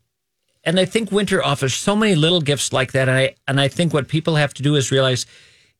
And 0.62 0.78
I 0.78 0.84
think 0.84 1.10
winter 1.10 1.42
offers 1.42 1.74
so 1.74 1.96
many 1.96 2.14
little 2.14 2.40
gifts 2.40 2.72
like 2.72 2.92
that. 2.92 3.08
And 3.08 3.18
I 3.18 3.34
and 3.48 3.60
I 3.60 3.66
think 3.66 3.92
what 3.92 4.06
people 4.06 4.36
have 4.36 4.54
to 4.54 4.62
do 4.62 4.76
is 4.76 4.92
realize 4.92 5.26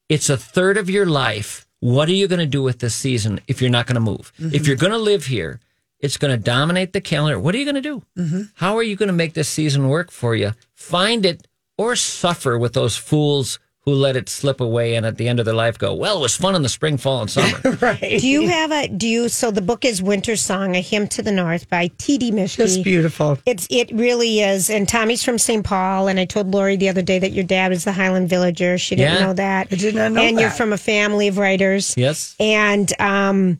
it's 0.08 0.30
a 0.30 0.36
third 0.36 0.76
of 0.76 0.88
your 0.90 1.06
life. 1.06 1.66
What 1.80 2.08
are 2.08 2.14
you 2.14 2.26
going 2.26 2.40
to 2.40 2.46
do 2.46 2.62
with 2.62 2.80
this 2.80 2.94
season 2.94 3.40
if 3.46 3.60
you're 3.60 3.70
not 3.70 3.86
going 3.86 3.94
to 3.94 4.00
move? 4.00 4.32
Mm-hmm. 4.40 4.54
If 4.54 4.66
you're 4.66 4.76
going 4.76 4.92
to 4.92 4.98
live 4.98 5.26
here, 5.26 5.60
it's 6.00 6.16
going 6.16 6.36
to 6.36 6.42
dominate 6.42 6.92
the 6.92 7.00
calendar. 7.00 7.38
What 7.38 7.54
are 7.54 7.58
you 7.58 7.64
going 7.64 7.74
to 7.76 7.80
do? 7.80 8.02
Mm-hmm. 8.16 8.42
How 8.54 8.76
are 8.76 8.82
you 8.82 8.96
going 8.96 9.08
to 9.08 9.12
make 9.12 9.34
this 9.34 9.48
season 9.48 9.88
work 9.88 10.10
for 10.10 10.34
you? 10.34 10.52
Find 10.74 11.24
it 11.24 11.46
or 11.76 11.94
suffer 11.94 12.58
with 12.58 12.72
those 12.72 12.96
fools 12.96 13.58
who 13.88 13.95
let 13.95 14.16
it 14.16 14.28
slip 14.28 14.61
away 14.61 14.95
and 14.97 15.07
at 15.07 15.16
the 15.16 15.26
end 15.28 15.38
of 15.40 15.47
their 15.47 15.54
life 15.54 15.78
go, 15.78 15.95
well, 15.95 16.18
it 16.18 16.21
was 16.21 16.37
fun 16.37 16.54
in 16.54 16.61
the 16.62 16.68
spring, 16.68 16.99
fall, 16.99 17.23
and 17.23 17.30
summer. 17.30 17.59
Right. 17.80 18.21
Do 18.21 18.28
you 18.28 18.47
have 18.49 18.71
a 18.71 18.88
do 18.88 19.09
you 19.09 19.28
so 19.28 19.50
the 19.50 19.62
book 19.62 19.85
is 19.85 20.02
Winter 20.02 20.37
Song, 20.37 20.76
A 20.76 20.80
Hymn 20.80 21.09
to 21.09 21.23
the 21.23 21.33
North 21.33 21.68
by 21.71 21.90
T.D. 21.99 22.33
Mischke. 22.33 22.61
It's 22.61 22.76
beautiful. 22.76 23.38
It's 23.47 23.66
it 23.71 23.90
really 23.92 24.40
is. 24.40 24.68
And 24.68 24.88
Tommy's 24.88 25.23
from 25.25 25.38
St. 25.38 25.64
Paul. 25.64 26.09
And 26.09 26.18
I 26.21 26.25
told 26.25 26.50
Lori 26.52 26.76
the 26.76 26.88
other 26.88 27.02
day 27.02 27.18
that 27.18 27.33
your 27.33 27.45
dad 27.45 27.71
was 27.71 27.85
the 27.85 27.92
Highland 27.92 28.28
Villager. 28.28 28.76
She 28.78 28.97
didn't 28.97 29.14
Yeah. 29.14 29.26
know 29.26 29.33
that. 29.35 29.68
I 29.71 29.76
did 29.76 29.95
not 29.95 30.12
know 30.12 30.23
And 30.23 30.38
you're 30.38 30.50
from 30.50 30.73
a 30.73 30.78
family 30.78 31.28
of 31.28 31.38
writers. 31.38 31.95
yes. 31.97 32.35
And 32.40 32.92
um 33.00 33.59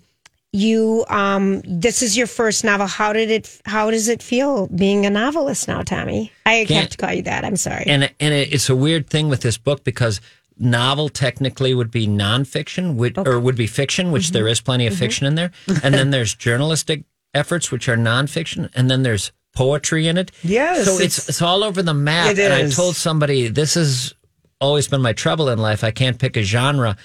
you 0.53 1.05
um 1.09 1.61
this 1.65 2.03
is 2.03 2.17
your 2.17 2.27
first 2.27 2.65
novel. 2.65 2.87
How 2.87 3.13
did 3.13 3.31
it 3.31 3.61
how 3.67 3.91
does 3.91 4.09
it 4.09 4.23
feel 4.23 4.67
being 4.69 5.05
a 5.07 5.11
novelist 5.11 5.69
now, 5.69 5.83
Tommy? 5.83 6.33
I 6.47 6.53
have 6.55 6.69
Can't- 6.69 6.91
to 6.91 6.97
call 6.97 7.13
you 7.13 7.23
that. 7.23 7.45
I'm 7.45 7.57
sorry. 7.57 7.85
And 7.87 8.05
and 8.21 8.35
it's 8.35 8.69
a 8.71 8.77
weird 8.77 9.09
thing 9.11 9.29
with 9.29 9.43
this 9.43 9.59
book 9.59 9.85
because 9.85 10.21
novel 10.59 11.09
technically 11.09 11.73
would 11.75 11.91
be 11.91 12.07
nonfiction, 12.09 12.95
would, 12.97 13.17
or 13.19 13.39
would 13.39 13.55
be 13.57 13.67
fiction, 13.67 14.11
which 14.11 14.31
there 14.33 14.49
is 14.49 14.61
plenty 14.61 14.87
of 14.89 14.95
fiction 14.97 15.25
in 15.27 15.35
there, 15.37 15.53
and 15.85 15.95
then 15.95 16.11
there's 16.11 16.35
journalistic 16.35 17.05
efforts, 17.35 17.71
which 17.71 17.89
are 17.89 17.97
nonfiction, 17.97 18.69
and 18.75 18.91
then 18.91 19.03
there's 19.05 19.31
poetry 19.55 20.09
in 20.09 20.17
it. 20.19 20.33
Yes, 20.43 20.85
so 20.87 20.93
it's 20.95 21.01
it's- 21.01 21.29
it's 21.29 21.43
all 21.43 21.63
over 21.63 21.83
the 21.83 21.95
map. 21.95 22.33
It 22.33 22.39
and 22.41 22.53
I 22.55 22.69
told 22.71 22.97
somebody 22.97 23.49
this 23.49 23.75
has 23.75 24.15
always 24.61 24.89
been 24.89 25.03
my 25.03 25.13
trouble 25.13 25.49
in 25.51 25.59
life. 25.59 25.85
I 25.85 25.91
can't 25.93 26.19
pick 26.19 26.37
a 26.37 26.43
genre, 26.43 26.97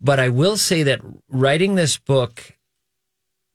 but 0.00 0.20
I 0.20 0.28
will 0.28 0.56
say 0.56 0.82
that 0.84 1.00
writing 1.28 1.74
this 1.74 1.96
book 1.98 2.52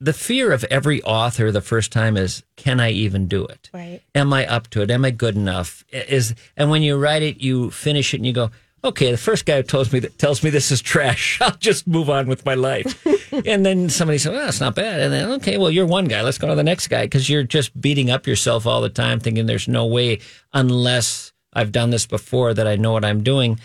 the 0.00 0.12
fear 0.12 0.52
of 0.52 0.64
every 0.64 1.02
author 1.02 1.50
the 1.50 1.60
first 1.60 1.90
time 1.90 2.16
is 2.16 2.42
can 2.56 2.80
I 2.80 2.90
even 2.90 3.26
do 3.26 3.44
it? 3.44 3.70
Right. 3.72 4.00
Am 4.14 4.32
I 4.32 4.46
up 4.46 4.68
to 4.70 4.82
it? 4.82 4.90
Am 4.90 5.04
I 5.04 5.10
good 5.10 5.36
enough? 5.36 5.84
Is 5.92 6.34
and 6.56 6.70
when 6.70 6.82
you 6.82 6.96
write 6.96 7.22
it, 7.22 7.40
you 7.40 7.70
finish 7.70 8.14
it 8.14 8.18
and 8.18 8.26
you 8.26 8.32
go, 8.32 8.50
okay, 8.84 9.10
the 9.10 9.16
first 9.16 9.44
guy 9.44 9.56
who 9.56 9.62
tells 9.62 9.92
me 9.92 9.98
that 10.00 10.18
tells 10.18 10.42
me 10.42 10.50
this 10.50 10.70
is 10.70 10.80
trash, 10.80 11.38
I'll 11.42 11.56
just 11.56 11.86
move 11.86 12.08
on 12.08 12.26
with 12.26 12.44
my 12.44 12.54
life. 12.54 13.04
and 13.46 13.64
then 13.64 13.88
somebody 13.88 14.18
says, 14.18 14.32
well, 14.32 14.44
that's 14.44 14.60
not 14.60 14.74
bad. 14.74 15.00
And 15.00 15.12
then, 15.12 15.30
okay, 15.32 15.58
well, 15.58 15.70
you're 15.70 15.86
one 15.86 16.06
guy. 16.06 16.22
Let's 16.22 16.38
go 16.38 16.48
to 16.48 16.54
the 16.54 16.62
next 16.62 16.88
guy 16.88 17.04
because 17.04 17.28
you're 17.28 17.42
just 17.42 17.78
beating 17.80 18.10
up 18.10 18.26
yourself 18.26 18.66
all 18.66 18.80
the 18.80 18.88
time, 18.88 19.20
thinking 19.20 19.46
there's 19.46 19.68
no 19.68 19.86
way 19.86 20.20
unless 20.52 21.32
I've 21.52 21.72
done 21.72 21.90
this 21.90 22.06
before 22.06 22.54
that 22.54 22.66
I 22.66 22.76
know 22.76 22.92
what 22.92 23.04
I'm 23.04 23.22
doing. 23.22 23.58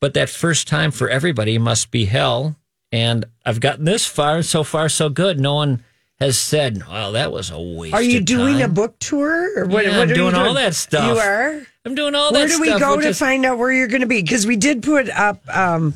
But 0.00 0.14
that 0.14 0.30
first 0.30 0.66
time 0.66 0.90
for 0.90 1.08
everybody 1.08 1.58
must 1.58 1.90
be 1.90 2.06
hell. 2.06 2.56
And 2.92 3.24
I've 3.46 3.60
gotten 3.60 3.84
this 3.84 4.06
far, 4.06 4.42
so 4.42 4.64
far, 4.64 4.88
so 4.88 5.08
good. 5.08 5.38
No 5.38 5.54
one 5.54 5.84
has 6.18 6.36
said, 6.38 6.82
well, 6.88 7.12
that 7.12 7.32
was 7.32 7.50
a 7.50 7.58
waste. 7.60 7.94
Are 7.94 8.02
you 8.02 8.20
doing 8.20 8.58
time. 8.58 8.70
a 8.70 8.74
book 8.74 8.98
tour? 8.98 9.60
Or 9.60 9.66
what, 9.66 9.84
Yeah, 9.84 9.96
what 9.98 10.08
I'm 10.08 10.14
doing 10.14 10.34
you 10.34 10.40
all 10.40 10.54
that 10.54 10.74
stuff. 10.74 11.14
You 11.14 11.18
are? 11.20 11.62
I'm 11.86 11.94
doing 11.94 12.14
all 12.14 12.32
Where 12.32 12.46
that 12.46 12.48
Where 12.48 12.56
do 12.56 12.60
we 12.60 12.68
stuff, 12.68 12.80
go 12.80 13.00
to 13.00 13.08
is- 13.08 13.18
find 13.18 13.46
out 13.46 13.58
where 13.58 13.72
you're 13.72 13.88
going 13.88 14.02
to 14.02 14.06
be? 14.06 14.20
Because 14.20 14.46
we 14.46 14.56
did 14.56 14.82
put 14.82 15.08
up, 15.10 15.40
um, 15.48 15.94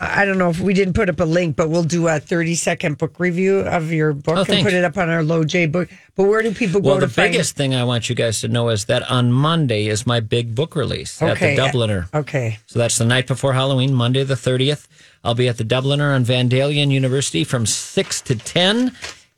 I 0.00 0.24
don't 0.24 0.38
know 0.38 0.50
if 0.50 0.60
we 0.60 0.74
didn't 0.74 0.94
put 0.94 1.08
up 1.08 1.20
a 1.20 1.24
link, 1.24 1.56
but 1.56 1.70
we'll 1.70 1.84
do 1.84 2.08
a 2.08 2.18
30 2.20 2.54
second 2.56 2.98
book 2.98 3.18
review 3.20 3.60
of 3.60 3.92
your 3.92 4.12
book 4.12 4.34
Oh, 4.36 4.38
and 4.40 4.46
thanks. 4.48 4.64
put 4.64 4.74
it 4.74 4.84
up 4.84 4.96
on 4.98 5.08
our 5.08 5.22
Low 5.22 5.44
J 5.44 5.66
book. 5.66 5.88
But 6.16 6.24
where 6.24 6.42
do 6.42 6.52
people 6.52 6.80
go 6.80 6.88
Well, 6.90 7.00
to 7.00 7.06
the 7.06 7.12
find 7.12 7.32
biggest 7.32 7.56
thing 7.56 7.74
I 7.74 7.84
want 7.84 8.08
you 8.08 8.14
guys 8.14 8.40
to 8.40 8.48
know 8.48 8.68
is 8.68 8.84
that 8.86 9.08
on 9.10 9.32
Monday 9.32 9.86
is 9.86 10.06
my 10.06 10.20
big 10.20 10.54
book 10.54 10.74
release 10.76 11.22
Okay. 11.22 11.56
at 11.56 11.56
the 11.56 11.62
Dubliner. 11.78 12.12
Okay. 12.12 12.58
So 12.66 12.78
that's 12.78 12.98
the 12.98 13.04
night 13.04 13.26
before 13.26 13.52
Halloween, 13.52 13.94
Monday 13.94 14.22
the 14.24 14.34
30th. 14.34 14.86
I'll 15.22 15.34
be 15.34 15.48
at 15.48 15.56
the 15.58 15.64
Dubliner 15.64 16.14
on 16.14 16.24
Vandalia 16.24 16.82
and 16.82 16.92
University 16.92 17.44
from 17.44 17.64
6 17.64 18.20
to 18.22 18.34
10. 18.36 18.94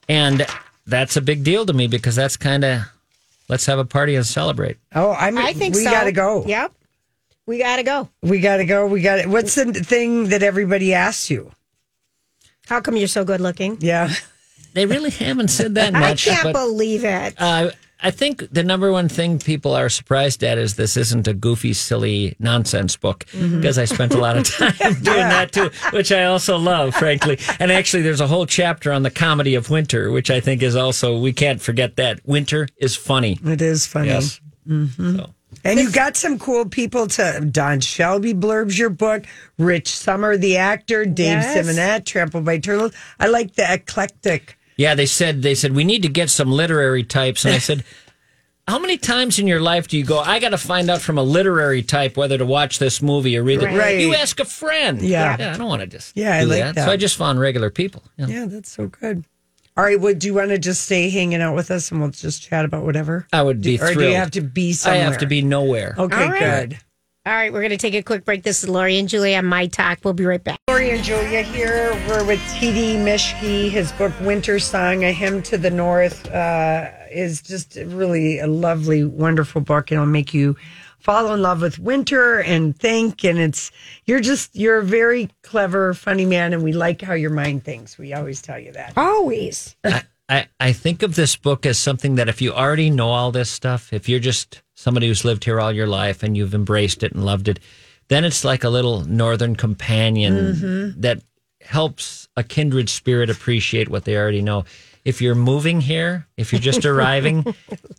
And 0.08 0.46
that's 0.86 1.16
a 1.16 1.20
big 1.20 1.44
deal 1.44 1.66
to 1.66 1.72
me 1.72 1.86
because 1.86 2.16
that's 2.16 2.36
kind 2.36 2.64
of 2.64 2.82
let's 3.48 3.66
have 3.66 3.78
a 3.78 3.84
party 3.84 4.14
and 4.16 4.26
celebrate. 4.26 4.78
Oh, 4.94 5.12
I'm, 5.12 5.38
I 5.38 5.52
think 5.52 5.74
we 5.74 5.84
so. 5.84 5.90
got 5.90 6.04
to 6.04 6.12
go. 6.12 6.44
Yep. 6.46 6.72
We 7.46 7.58
got 7.58 7.76
to 7.76 7.82
go. 7.82 8.08
We 8.22 8.40
got 8.40 8.56
to 8.56 8.64
go. 8.64 8.86
We 8.86 9.00
got 9.02 9.22
to. 9.22 9.28
What's 9.28 9.54
the 9.54 9.72
thing 9.72 10.30
that 10.30 10.42
everybody 10.42 10.92
asks 10.94 11.30
you? 11.30 11.52
How 12.66 12.80
come 12.80 12.96
you're 12.96 13.06
so 13.08 13.24
good 13.24 13.40
looking? 13.40 13.78
Yeah. 13.80 14.12
They 14.74 14.84
really 14.86 15.10
haven't 15.10 15.48
said 15.48 15.76
that 15.76 15.92
much. 15.92 16.26
I 16.28 16.30
can't 16.34 16.42
but, 16.44 16.52
believe 16.52 17.04
it. 17.04 17.34
uh, 17.38 17.70
I 18.02 18.10
think 18.10 18.46
the 18.52 18.62
number 18.62 18.92
one 18.92 19.08
thing 19.08 19.38
people 19.38 19.74
are 19.74 19.88
surprised 19.88 20.44
at 20.44 20.58
is 20.58 20.74
this 20.76 20.98
isn't 20.98 21.26
a 21.26 21.32
goofy, 21.32 21.72
silly 21.72 22.36
nonsense 22.38 22.94
book 22.96 23.24
Mm-hmm. 23.32 23.56
because 23.60 23.78
I 23.78 23.86
spent 23.86 24.12
a 24.12 24.18
lot 24.18 24.36
of 24.36 24.46
time 24.46 24.74
doing 25.02 25.02
that 25.28 25.52
too, 25.52 25.70
which 25.94 26.12
I 26.12 26.24
also 26.24 26.58
love, 26.58 26.94
frankly. 26.94 27.38
And 27.58 27.72
actually, 27.72 28.02
there's 28.02 28.20
a 28.20 28.26
whole 28.26 28.44
chapter 28.44 28.92
on 28.92 29.02
the 29.02 29.10
comedy 29.10 29.54
of 29.54 29.70
winter, 29.70 30.10
which 30.10 30.30
I 30.30 30.40
think 30.40 30.62
is 30.62 30.76
also, 30.76 31.18
we 31.18 31.32
can't 31.32 31.62
forget 31.62 31.96
that. 31.96 32.20
Winter 32.26 32.68
is 32.76 32.96
funny. 32.96 33.38
It 33.44 33.62
is 33.62 33.86
funny. 33.86 34.08
Yes. 34.08 34.40
Mm-hmm. 34.68 35.16
So, 35.16 35.30
And 35.70 35.80
you 35.80 35.90
got 35.90 36.16
some 36.16 36.38
cool 36.38 36.64
people 36.66 37.06
to 37.08 37.46
Don 37.50 37.80
Shelby 37.80 38.34
blurbs 38.34 38.78
your 38.78 38.90
book, 38.90 39.24
Rich 39.58 39.88
Sommer, 39.88 40.36
the 40.36 40.56
actor, 40.58 41.04
Dave 41.04 41.38
Yes. 41.42 41.56
Simonett, 41.66 42.04
Trampled 42.04 42.44
by 42.44 42.58
Turtles. 42.58 42.92
I 43.18 43.26
like 43.28 43.54
the 43.54 43.72
eclectic. 43.72 44.58
yeah, 44.76 44.94
they 44.94 45.06
said, 45.06 45.42
they 45.42 45.54
said, 45.54 45.74
we 45.74 45.84
need 45.84 46.02
to 46.02 46.08
get 46.08 46.30
some 46.30 46.50
literary 46.50 47.02
types. 47.04 47.44
And 47.44 47.54
I 47.54 47.58
said, 47.58 47.84
how 48.68 48.78
many 48.78 48.96
times 48.98 49.38
in 49.38 49.46
your 49.46 49.60
life 49.60 49.88
do 49.88 49.96
you 49.96 50.04
go, 50.04 50.18
I 50.18 50.38
got 50.38 50.50
to 50.50 50.58
find 50.58 50.90
out 50.90 51.00
from 51.00 51.18
a 51.18 51.22
literary 51.22 51.82
type 51.82 52.16
whether 52.16 52.36
to 52.38 52.44
watch 52.46 52.78
this 52.78 53.00
movie 53.02 53.36
or 53.36 53.42
read 53.42 53.62
it? 53.62 53.66
Right. 53.76 54.00
You 54.00 54.14
ask 54.14 54.38
a 54.40 54.44
friend. 54.44 55.00
Yeah. 55.02 55.36
Yeah, 55.38 55.54
I 55.54 55.56
don't 55.58 55.68
want 55.68 55.80
to 55.82 55.86
just 55.86 56.16
Yeah, 56.16 56.34
I 56.36 56.42
like 56.44 56.60
that. 56.60 56.74
that. 56.76 56.84
So 56.86 56.90
I 56.92 56.96
just 56.96 57.16
found 57.16 57.38
regular 57.40 57.70
people. 57.70 58.02
Yeah. 58.16 58.26
Yeah, 58.26 58.44
that's 58.46 58.70
so 58.70 58.88
good. 58.88 59.24
All 59.78 59.84
right, 59.84 60.00
would 60.00 60.24
you 60.24 60.32
want 60.32 60.48
to 60.48 60.58
just 60.58 60.84
stay 60.84 61.10
hanging 61.10 61.42
out 61.42 61.54
with 61.54 61.70
us 61.70 61.90
and 61.90 62.00
we'll 62.00 62.08
just 62.08 62.42
chat 62.42 62.64
about 62.64 62.84
whatever? 62.84 63.26
I 63.30 63.42
would 63.42 63.60
be 63.60 63.74
or 63.74 63.92
thrilled. 63.92 63.98
do 63.98 64.08
you 64.08 64.14
have 64.14 64.30
to 64.30 64.40
be 64.40 64.72
somewhere? 64.72 65.02
I 65.02 65.04
have 65.04 65.18
to 65.18 65.26
be 65.26 65.42
nowhere. 65.42 65.94
Okay, 65.98 66.24
All 66.24 66.30
right. 66.30 66.70
good. 66.70 66.78
All 67.26 67.32
right, 67.34 67.52
we're 67.52 67.60
going 67.60 67.70
to 67.70 67.76
take 67.76 67.92
a 67.92 68.02
quick 68.02 68.24
break. 68.24 68.42
This 68.42 68.62
is 68.62 68.70
Lori 68.70 68.98
and 68.98 69.06
Julie 69.06 69.36
on 69.36 69.44
My 69.44 69.66
Talk. 69.66 69.98
We'll 70.02 70.14
be 70.14 70.24
right 70.24 70.42
back. 70.42 70.60
Lori 70.68 70.90
and 70.92 71.04
Julia 71.04 71.42
here. 71.42 71.92
We're 72.08 72.24
with 72.24 72.40
T.D. 72.54 72.96
Mischke. 72.98 73.68
His 73.68 73.92
book, 73.92 74.12
Winter 74.22 74.58
Song, 74.58 75.04
A 75.04 75.12
Hymn 75.12 75.42
to 75.42 75.58
the 75.58 75.70
North, 75.70 76.26
uh, 76.30 76.88
is 77.10 77.42
just 77.42 77.76
really 77.84 78.38
a 78.38 78.46
lovely, 78.46 79.04
wonderful 79.04 79.60
book. 79.60 79.92
It'll 79.92 80.06
make 80.06 80.32
you 80.32 80.56
fall 81.06 81.32
in 81.32 81.40
love 81.40 81.62
with 81.62 81.78
winter 81.78 82.40
and 82.40 82.76
think. 82.76 83.24
And 83.24 83.38
it's, 83.38 83.70
you're 84.06 84.18
just, 84.20 84.54
you're 84.56 84.78
a 84.78 84.84
very 84.84 85.30
clever, 85.44 85.94
funny 85.94 86.26
man. 86.26 86.52
And 86.52 86.64
we 86.64 86.72
like 86.72 87.00
how 87.00 87.14
your 87.14 87.30
mind 87.30 87.62
thinks. 87.62 87.96
We 87.96 88.12
always 88.12 88.42
tell 88.42 88.58
you 88.58 88.72
that. 88.72 88.92
Always. 88.96 89.76
I, 89.84 90.02
I, 90.28 90.48
I 90.58 90.72
think 90.72 91.04
of 91.04 91.14
this 91.14 91.36
book 91.36 91.64
as 91.64 91.78
something 91.78 92.16
that 92.16 92.28
if 92.28 92.42
you 92.42 92.52
already 92.52 92.90
know 92.90 93.10
all 93.10 93.30
this 93.30 93.48
stuff, 93.48 93.92
if 93.92 94.08
you're 94.08 94.18
just 94.18 94.62
somebody 94.74 95.06
who's 95.06 95.24
lived 95.24 95.44
here 95.44 95.60
all 95.60 95.70
your 95.70 95.86
life 95.86 96.24
and 96.24 96.36
you've 96.36 96.54
embraced 96.56 97.04
it 97.04 97.12
and 97.12 97.24
loved 97.24 97.46
it, 97.46 97.60
then 98.08 98.24
it's 98.24 98.44
like 98.44 98.64
a 98.64 98.68
little 98.68 99.04
northern 99.04 99.54
companion 99.54 100.34
Mm-hmm. 100.34 101.00
that 101.02 101.22
helps 101.60 102.28
a 102.36 102.42
kindred 102.42 102.88
spirit 102.88 103.30
appreciate 103.30 103.88
what 103.88 104.04
they 104.04 104.16
already 104.16 104.42
know. 104.42 104.64
If 105.06 105.22
you're 105.22 105.36
moving 105.36 105.80
here, 105.80 106.26
if 106.36 106.52
you're 106.52 106.60
just 106.60 106.84
arriving, 106.92 107.54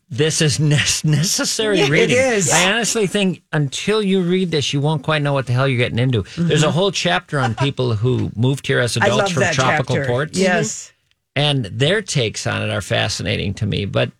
this 0.10 0.42
is 0.42 0.60
ne- 0.60 0.76
necessary 1.10 1.90
reading. 1.90 2.18
is. 2.18 2.52
I 2.52 2.70
honestly 2.74 3.08
think 3.08 3.44
until 3.54 4.04
you 4.04 4.22
read 4.24 4.52
this, 4.52 4.74
you 4.74 4.82
won't 4.82 5.04
quite 5.04 5.22
know 5.22 5.32
what 5.32 5.48
the 5.48 5.54
hell 5.54 5.70
you're 5.70 5.78
getting 5.78 6.00
into. 6.00 6.24
There's 6.38 6.64
a 6.64 6.72
whole 6.72 6.92
chapter 6.92 7.40
on 7.40 7.56
people 7.56 7.94
who 7.96 8.30
moved 8.36 8.68
here 8.68 8.80
as 8.80 8.96
Mm-hmm. 8.98 9.06
Adults 9.14 9.32
from 9.32 9.44
tropical 9.54 9.96
chapter. 9.96 10.08
ports 10.12 10.38
Yes. 10.38 10.92
and 11.36 11.64
their 11.66 12.02
takes 12.02 12.46
on 12.46 12.62
it 12.62 12.70
are 12.72 12.82
fascinating 12.82 13.54
to 13.56 13.66
me. 13.66 13.86
But 13.86 14.12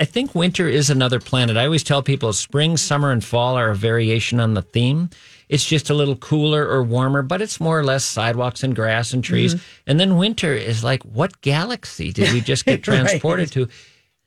I 0.00 0.06
think 0.06 0.34
winter 0.34 0.66
is 0.66 0.88
another 0.88 1.20
planet. 1.20 1.58
I 1.58 1.66
always 1.66 1.84
tell 1.84 2.02
people 2.02 2.32
spring, 2.32 2.78
summer, 2.78 3.10
and 3.12 3.22
fall 3.22 3.56
are 3.56 3.70
a 3.70 3.76
variation 3.76 4.40
on 4.40 4.54
the 4.54 4.62
theme. 4.62 5.10
It's 5.48 5.64
just 5.64 5.90
a 5.90 5.94
little 5.94 6.16
cooler 6.16 6.66
or 6.66 6.82
warmer, 6.82 7.22
but 7.22 7.42
it's 7.42 7.60
more 7.60 7.78
or 7.78 7.84
less 7.84 8.04
sidewalks 8.04 8.62
and 8.62 8.74
grass 8.74 9.12
and 9.12 9.22
trees. 9.22 9.54
Mm-hmm. 9.54 9.64
And 9.86 10.00
then 10.00 10.16
winter 10.16 10.52
is 10.52 10.82
like, 10.82 11.02
what 11.02 11.40
galaxy 11.40 12.12
did 12.12 12.32
we 12.32 12.40
just 12.40 12.64
get 12.64 12.82
transported 12.84 13.52
to? 13.52 13.68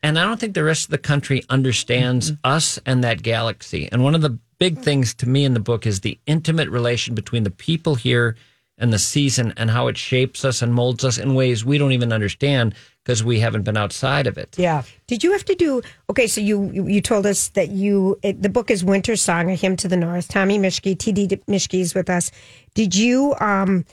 And 0.03 0.19
I 0.19 0.23
don't 0.23 0.39
think 0.39 0.53
the 0.53 0.63
rest 0.63 0.85
of 0.85 0.91
the 0.91 0.97
country 0.97 1.43
understands 1.49 2.31
mm-hmm. 2.31 2.39
us 2.43 2.79
and 2.85 3.03
that 3.03 3.23
galaxy. 3.23 3.89
And 3.91 4.03
one 4.03 4.15
of 4.15 4.21
the 4.21 4.37
big 4.59 4.79
things 4.79 5.13
to 5.15 5.29
me 5.29 5.43
in 5.43 5.53
the 5.53 5.59
book 5.59 5.85
is 5.85 6.01
the 6.01 6.19
intimate 6.25 6.69
relation 6.69 7.15
between 7.15 7.43
the 7.43 7.51
people 7.51 7.95
here 7.95 8.35
and 8.77 8.93
the 8.93 8.99
season 8.99 9.53
and 9.57 9.71
how 9.71 9.87
it 9.87 9.97
shapes 9.97 10.45
us 10.45 10.61
and 10.61 10.73
molds 10.73 11.03
us 11.03 11.17
in 11.17 11.33
ways 11.33 11.65
we 11.65 11.77
don't 11.77 11.91
even 11.91 12.13
understand 12.13 12.75
because 13.03 13.23
we 13.23 13.39
haven't 13.39 13.63
been 13.63 13.77
outside 13.77 14.27
of 14.27 14.37
it. 14.37 14.55
Yeah. 14.57 14.83
Did 15.07 15.23
you 15.23 15.31
have 15.31 15.45
to 15.45 15.55
do 15.55 15.81
okay? 16.09 16.27
So 16.27 16.41
you 16.41 16.69
you 16.71 16.87
you 16.87 17.01
told 17.01 17.25
us 17.25 17.49
that 17.49 17.69
you 17.69 18.19
it, 18.21 18.41
the 18.41 18.49
book 18.49 18.69
is 18.69 18.83
Winter 18.83 19.15
Song, 19.15 19.49
a 19.49 19.55
hymn 19.55 19.75
to 19.77 19.87
the 19.87 19.97
North. 19.97 20.27
Tommy 20.27 20.59
Mischke, 20.59 20.97
T.D. 20.97 21.27
Mischke 21.47 21.79
is 21.79 21.95
with 21.95 22.09
us. 22.09 22.31
Did 22.75 22.95
you 22.95 23.33
um 23.39 23.85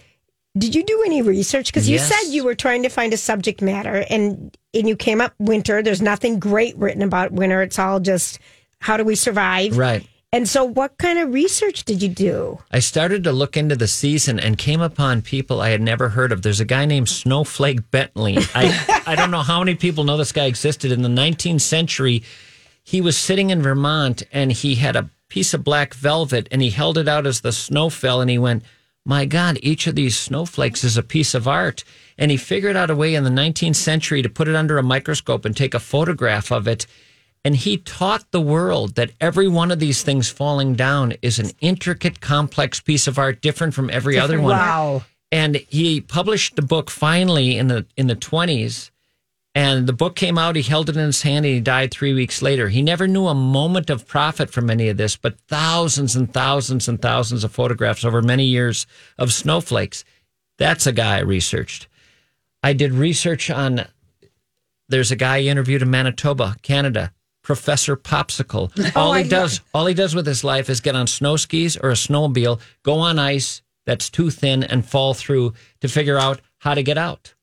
did 0.57 0.75
you 0.75 0.85
do 0.85 1.03
any 1.05 1.21
research? 1.23 1.67
Because 1.73 1.89
you 1.89 1.97
Yes. 1.97 2.09
said 2.09 2.33
you 2.33 2.45
were 2.45 2.55
trying 2.55 2.83
to 2.85 2.89
find 2.89 3.13
a 3.13 3.17
subject 3.17 3.63
matter, 3.63 4.05
and 4.11 4.57
and 4.75 4.89
you 4.89 4.97
came 4.97 5.21
up 5.21 5.33
winter. 5.39 5.83
There's 5.83 6.03
nothing 6.03 6.39
great 6.39 6.77
written 6.77 7.03
about 7.03 7.33
winter. 7.33 7.63
It's 7.63 7.79
all 7.79 8.01
just 8.01 8.39
how 8.81 8.97
do 8.97 9.05
we 9.05 9.15
survive? 9.15 9.79
Right. 9.79 10.07
And 10.35 10.49
so, 10.49 10.65
what 10.65 10.99
kind 10.99 11.21
of 11.21 11.33
research 11.33 11.85
did 11.85 12.03
you 12.03 12.09
do? 12.09 12.59
I 12.73 12.81
started 12.81 13.23
to 13.23 13.31
look 13.31 13.57
into 13.57 13.77
the 13.77 13.87
season 13.87 14.41
and 14.41 14.59
came 14.59 14.81
upon 14.81 15.23
people 15.23 15.61
I 15.61 15.69
had 15.69 15.81
never 15.81 16.09
heard 16.09 16.33
of. 16.33 16.43
There's 16.43 16.59
a 16.59 16.65
guy 16.65 16.87
named 16.87 17.09
Snowflake 17.09 17.89
Bentley. 17.93 18.39
I, 18.53 19.03
I 19.07 19.15
don't 19.15 19.31
know 19.31 19.43
how 19.43 19.61
many 19.61 19.77
people 19.77 20.03
know 20.03 20.17
this 20.17 20.33
guy 20.33 20.47
existed. 20.47 20.91
In 20.91 21.03
the 21.03 21.09
19th 21.09 21.61
century, 21.61 22.25
he 22.83 23.01
was 23.01 23.17
sitting 23.17 23.51
in 23.51 23.63
Vermont 23.63 24.25
and 24.33 24.51
he 24.51 24.75
had 24.75 24.97
a 24.97 25.09
piece 25.29 25.55
of 25.55 25.63
black 25.63 25.95
velvet 25.95 26.49
and 26.51 26.61
he 26.61 26.71
held 26.71 26.99
it 26.99 27.07
out 27.07 27.29
as 27.29 27.43
the 27.43 27.53
snow 27.53 27.89
fell 27.89 28.21
and 28.21 28.29
he 28.29 28.37
went, 28.37 28.65
My 29.07 29.27
God, 29.27 29.61
each 29.63 29.87
of 29.87 29.95
these 29.95 30.19
snowflakes 30.19 30.83
is 30.83 30.97
a 30.97 31.05
piece 31.05 31.35
of 31.35 31.47
art. 31.47 31.85
And 32.19 32.33
he 32.33 32.37
figured 32.39 32.75
out 32.75 32.91
a 32.91 32.97
way 32.97 33.15
in 33.15 33.23
the 33.23 33.31
19th 33.31 33.77
century 33.77 34.21
to 34.21 34.29
put 34.29 34.49
it 34.49 34.57
under 34.57 34.79
a 34.79 34.83
microscope 34.83 35.45
and 35.45 35.57
take 35.57 35.75
a 35.75 35.79
photograph 35.79 36.51
of 36.51 36.67
it. 36.67 36.89
And 37.45 37.55
he 37.55 37.77
taught 37.77 38.31
the 38.31 38.41
world 38.41 38.95
that 38.95 39.11
every 39.21 39.49
one 39.49 39.71
of 39.71 39.79
these 39.79 40.03
things 40.03 40.31
falling 40.31 40.75
down 40.75 41.13
is 41.21 41.39
an 41.39 41.51
intricate, 41.61 42.21
complex 42.21 42.81
piece 42.81 43.07
of 43.07 43.19
art, 43.19 43.43
different 43.43 43.75
from 43.75 43.91
every 43.91 44.19
other 44.19 44.41
one. 44.41 44.57
Wow. 44.57 45.05
And 45.31 45.57
he 45.57 46.01
published 46.01 46.57
the 46.57 46.63
book 46.63 46.91
finally 46.91 47.59
in 47.59 47.69
the 47.69 47.85
in 47.97 48.07
the 48.07 48.15
twenties. 48.15 48.91
And 49.57 49.87
the 49.87 49.93
book 49.93 50.17
came 50.17 50.37
out. 50.37 50.57
He 50.57 50.63
held 50.63 50.89
it 50.89 50.97
in 50.97 51.07
his 51.07 51.23
hand, 51.23 51.45
and 51.45 51.55
he 51.55 51.61
died 51.61 51.93
three 51.93 52.13
weeks 52.13 52.43
later. 52.43 52.71
He 52.71 52.83
never 52.83 53.07
knew 53.07 53.29
a 53.29 53.35
moment 53.35 53.89
of 53.89 54.09
profit 54.09 54.51
from 54.51 54.69
any 54.69 54.89
of 54.89 54.97
this, 54.97 55.15
but 55.15 55.39
thousands 55.43 56.17
and 56.17 56.33
thousands 56.33 56.89
and 56.89 57.01
thousands 57.01 57.45
of 57.45 57.53
photographs 57.53 58.05
over 58.05 58.21
many 58.21 58.47
years 58.47 58.85
of 59.17 59.33
snowflakes. 59.33 60.05
That's 60.59 60.89
a 60.89 60.93
guy 60.93 61.19
I 61.19 61.21
researched. 61.21 61.87
I 62.65 62.73
did 62.73 62.95
research 62.95 63.49
on. 63.49 63.87
There's 64.89 65.13
a 65.13 65.17
guy 65.17 65.37
I 65.37 65.43
interviewed 65.43 65.83
in 65.83 65.91
Manitoba, 65.91 66.57
Canada, 66.63 67.13
Professor 67.45 67.97
Popsicle. 67.97 68.73
All 68.97 69.13
he 69.13 69.23
does, 69.29 69.61
all 69.73 69.87
he 69.87 69.95
does 69.95 70.15
with 70.17 70.27
his 70.27 70.43
life 70.43 70.69
is 70.69 70.81
get 70.81 70.97
on 70.97 71.07
snow 71.07 71.37
skis 71.37 71.77
or 71.77 71.91
a 71.91 71.95
snowmobile, 71.95 72.59
go 72.83 72.95
on 72.95 73.19
ice 73.21 73.63
that's 73.87 74.11
too 74.11 74.31
thin, 74.31 74.65
and 74.65 74.85
fall 74.85 75.13
through 75.15 75.53
to 75.83 75.89
figure 75.89 76.17
out 76.19 76.41
how 76.59 76.75
to 76.75 76.83
get 76.83 76.97
out. 76.99 77.35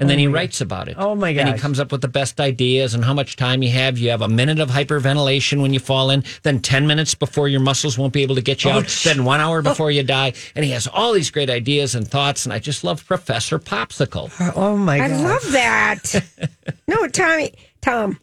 And 0.00 0.08
then 0.08 0.20
he 0.20 0.28
writes 0.28 0.60
about 0.60 0.86
it. 0.86 0.94
Oh, 0.96 1.16
my 1.16 1.32
god! 1.32 1.40
And 1.40 1.56
he 1.56 1.60
comes 1.60 1.80
up 1.80 1.90
with 1.90 2.02
the 2.02 2.06
best 2.06 2.38
ideas 2.40 2.94
and 2.94 3.04
how 3.04 3.12
much 3.12 3.34
time 3.34 3.64
you 3.64 3.70
have. 3.70 3.98
You 3.98 4.10
have 4.10 4.22
a 4.22 4.28
minute 4.28 4.60
of 4.60 4.70
hyperventilation 4.70 5.60
when 5.60 5.72
you 5.74 5.80
fall 5.80 6.10
in, 6.10 6.22
then 6.44 6.60
10 6.60 6.86
minutes 6.86 7.16
before 7.16 7.48
your 7.48 7.58
muscles 7.58 7.98
won't 7.98 8.12
be 8.12 8.22
able 8.22 8.36
to 8.36 8.40
get 8.40 8.62
you 8.62 8.70
Oh, 8.70 8.74
out, 8.74 9.00
then 9.02 9.24
one 9.24 9.40
hour 9.40 9.60
before 9.70 9.90
you 9.90 10.04
die. 10.04 10.34
And 10.54 10.64
he 10.64 10.70
has 10.70 10.86
all 10.86 11.12
these 11.12 11.32
great 11.32 11.50
ideas 11.50 11.96
and 11.96 12.06
thoughts. 12.06 12.46
And 12.46 12.52
I 12.52 12.60
just 12.60 12.84
love 12.84 13.04
Professor 13.06 13.58
Popsicle. 13.58 14.30
Oh 14.54 14.76
my 14.76 14.98
God. 14.98 15.10
I 15.10 15.16
love 15.20 15.50
that. 15.50 16.24
no, 16.86 17.08
Tommy, 17.08 17.54
Tom, 17.82 18.20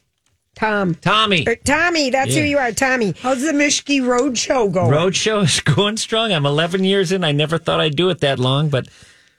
Tom, 0.56 0.96
Tommy. 0.96 1.46
Er, 1.48 1.56
Tommy. 1.56 2.10
That's 2.10 2.34
who 2.34 2.42
you 2.42 2.58
are, 2.58 2.72
Tommy. 2.72 3.14
How's 3.22 3.42
the 3.42 3.52
Mischke 3.52 4.06
Road 4.06 4.38
Show 4.38 4.70
going? 4.70 4.92
Roadshow 4.92 5.44
is 5.44 5.60
going 5.62 5.98
strong. 5.98 6.32
I'm 6.32 6.46
11 6.46 6.84
years 6.86 7.12
in. 7.12 7.24
I 7.24 7.32
never 7.34 7.58
thought 7.58 7.82
I'd 7.82 7.96
do 7.96 8.10
it 8.10 8.22
that 8.22 8.40
long, 8.40 8.70
but 8.70 8.88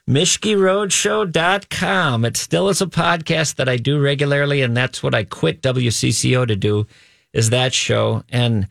MischkeRoadshow.com. 0.07 2.25
It 2.25 2.37
still 2.37 2.69
is 2.69 2.81
a 2.81 2.87
podcast 2.87 3.55
that 3.55 3.67
I 3.67 3.77
do 3.77 3.99
regularly, 3.99 4.61
and 4.61 4.77
that's 4.77 5.01
what 5.03 5.15
I 5.15 5.23
quit 5.23 5.61
WCCO 5.61 6.47
to 6.47 6.55
do, 6.55 6.87
is 7.33 7.49
that 7.49 7.73
show. 7.73 8.23
And, 8.29 8.67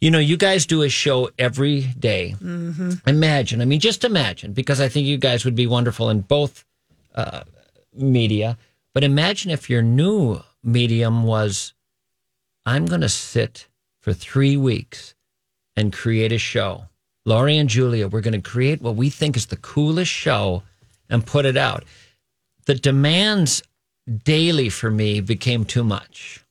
you 0.00 0.10
know, 0.10 0.18
you 0.18 0.36
guys 0.36 0.66
do 0.66 0.82
a 0.82 0.88
show 0.88 1.30
every 1.38 1.82
day. 1.82 2.36
Imagine, 3.06 3.60
I 3.60 3.64
mean, 3.64 3.80
just 3.80 4.04
imagine, 4.04 4.52
because 4.52 4.80
I 4.80 4.88
think 4.88 5.06
you 5.06 5.18
guys 5.18 5.44
would 5.44 5.56
be 5.56 5.66
wonderful 5.66 6.10
in 6.10 6.20
both 6.20 6.64
uh, 7.14 7.42
media. 7.92 8.56
But 8.94 9.04
imagine 9.04 9.50
if 9.50 9.68
your 9.68 9.82
new 9.82 10.40
medium 10.64 11.24
was 11.24 11.74
I'm 12.68 12.84
going 12.84 13.00
to 13.00 13.08
sit 13.08 13.66
for 14.02 14.12
three 14.12 14.54
weeks 14.54 15.14
and 15.74 15.90
create 15.90 16.32
a 16.32 16.38
show. 16.38 16.84
Lori 17.24 17.56
and 17.56 17.66
Julia, 17.66 18.08
we're 18.08 18.20
going 18.20 18.40
to 18.40 18.50
create 18.50 18.82
what 18.82 18.94
we 18.94 19.08
think 19.08 19.38
is 19.38 19.46
the 19.46 19.56
coolest 19.56 20.10
show 20.10 20.62
and 21.08 21.24
put 21.24 21.46
it 21.46 21.56
out. 21.56 21.84
The 22.66 22.74
demands 22.74 23.62
daily 24.22 24.68
for 24.68 24.90
me 24.90 25.22
became 25.22 25.64
too 25.64 25.82
much. 25.82 26.44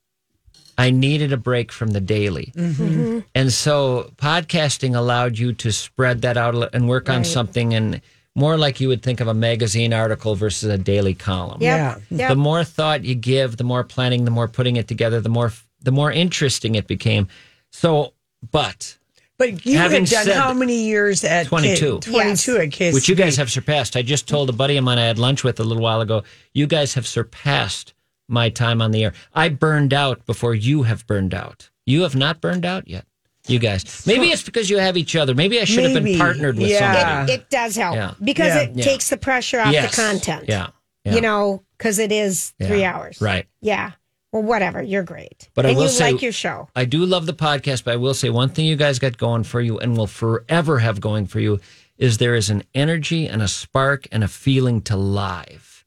I 0.75 0.89
needed 0.89 1.33
a 1.33 1.37
break 1.37 1.71
from 1.71 1.91
the 1.91 2.01
daily. 2.01 2.51
Mm-hmm. 2.55 3.19
And 3.35 3.53
so 3.53 4.11
podcasting 4.17 4.95
allowed 4.95 5.37
you 5.37 5.53
to 5.53 5.71
spread 5.71 6.23
that 6.23 6.35
out 6.35 6.73
and 6.73 6.89
work 6.89 7.11
on 7.11 7.25
something 7.25 7.75
and 7.75 8.01
more 8.33 8.57
like 8.57 8.79
you 8.79 8.87
would 8.87 9.03
think 9.03 9.19
of 9.19 9.27
a 9.27 9.35
magazine 9.35 9.93
article 9.93 10.33
versus 10.33 10.69
a 10.69 10.77
daily 10.79 11.13
column 11.13 11.61
Yep. 11.61 12.01
Yeah. 12.09 12.17
Yep. 12.17 12.29
the 12.29 12.35
more 12.35 12.63
thought 12.63 13.03
you 13.03 13.13
give, 13.13 13.57
the 13.57 13.63
more 13.63 13.83
planning, 13.83 14.25
the 14.25 14.31
more 14.31 14.47
putting 14.47 14.77
it 14.77 14.87
together, 14.87 15.21
the 15.21 15.29
more 15.29 15.51
the 15.87 15.91
more 15.93 16.11
interesting 16.11 16.75
it 16.75 16.85
became. 16.85 17.29
So, 17.71 18.13
but 18.51 18.97
But 19.37 19.65
you 19.65 19.77
Having 19.77 20.01
have 20.01 20.09
done 20.09 20.25
said- 20.25 20.35
how 20.35 20.51
many 20.53 20.83
years 20.85 21.23
at 21.23 21.43
K- 21.45 21.49
22. 21.49 21.99
22 22.01 22.57
at 22.57 22.69
KSTP. 22.71 22.93
which 22.93 23.07
you 23.07 23.15
guys 23.15 23.37
have 23.37 23.49
surpassed. 23.49 23.95
I 23.95 24.01
just 24.01 24.27
told 24.27 24.49
a 24.49 24.53
buddy 24.53 24.75
of 24.75 24.83
mine 24.83 24.97
I 24.99 25.05
had 25.05 25.17
lunch 25.17 25.45
with 25.45 25.59
a 25.61 25.63
little 25.63 25.81
while 25.81 26.01
ago. 26.01 26.23
You 26.53 26.67
guys 26.67 26.95
have 26.95 27.07
surpassed 27.07 27.93
my 28.27 28.49
time 28.49 28.81
on 28.81 28.91
the 28.91 29.05
air. 29.05 29.13
I 29.33 29.47
burned 29.47 29.93
out 29.93 30.25
before 30.25 30.53
you 30.53 30.83
have 30.83 31.07
burned 31.07 31.33
out. 31.33 31.69
You 31.85 32.01
have 32.01 32.15
not 32.15 32.41
burned 32.41 32.65
out 32.65 32.87
yet. 32.89 33.05
You 33.47 33.59
guys. 33.59 34.03
Maybe 34.05 34.27
it's 34.31 34.43
because 34.43 34.69
you 34.69 34.79
have 34.79 34.97
each 34.97 35.15
other. 35.15 35.33
Maybe 35.33 35.61
I 35.61 35.63
should 35.63 35.85
have 35.85 36.03
been 36.03 36.17
partnered 36.17 36.57
with 36.57 36.67
Yeah. 36.67 36.79
somebody. 36.93 37.31
It, 37.31 37.39
it 37.41 37.49
does 37.49 37.77
help 37.77 37.95
Yeah. 37.95 38.13
because 38.21 38.53
Yeah. 38.53 38.61
it 38.63 38.71
Yeah. 38.75 38.83
takes 38.83 39.07
the 39.09 39.15
pressure 39.15 39.61
off 39.61 39.71
Yes. 39.71 39.95
the 39.95 40.01
content. 40.01 40.45
Yeah. 40.49 40.67
yeah. 41.05 41.13
You 41.15 41.21
know, 41.21 41.63
because 41.77 41.97
it 41.99 42.11
is 42.11 42.53
Yeah. 42.59 42.67
three 42.67 42.83
hours. 42.83 43.21
Right. 43.21 43.45
Yeah. 43.61 43.91
Well, 44.31 44.43
whatever. 44.43 44.81
You're 44.81 45.03
great. 45.03 45.49
But 45.53 45.65
I 45.65 45.69
and 45.69 45.77
will 45.77 45.85
you 45.85 45.89
say- 45.89 46.11
like 46.11 46.21
your 46.21 46.31
show. 46.31 46.69
I 46.75 46.85
do 46.85 47.05
love 47.05 47.25
the 47.25 47.33
podcast, 47.33 47.83
but 47.83 47.93
I 47.93 47.97
will 47.97 48.13
say 48.13 48.29
one 48.29 48.49
thing 48.49 48.65
you 48.65 48.75
guys 48.75 48.99
got 48.99 49.17
going 49.17 49.43
for 49.43 49.61
you 49.61 49.79
and 49.79 49.95
will 49.97 50.07
forever 50.07 50.79
have 50.79 50.99
going 50.99 51.27
for 51.27 51.39
you 51.39 51.59
is 51.97 52.17
there 52.17 52.35
is 52.35 52.49
an 52.49 52.63
energy 52.75 53.27
and 53.27 53.41
a 53.41 53.47
spark 53.47 54.07
and 54.11 54.23
a 54.23 54.27
feeling 54.27 54.81
to 54.83 54.95
live. 54.95 55.85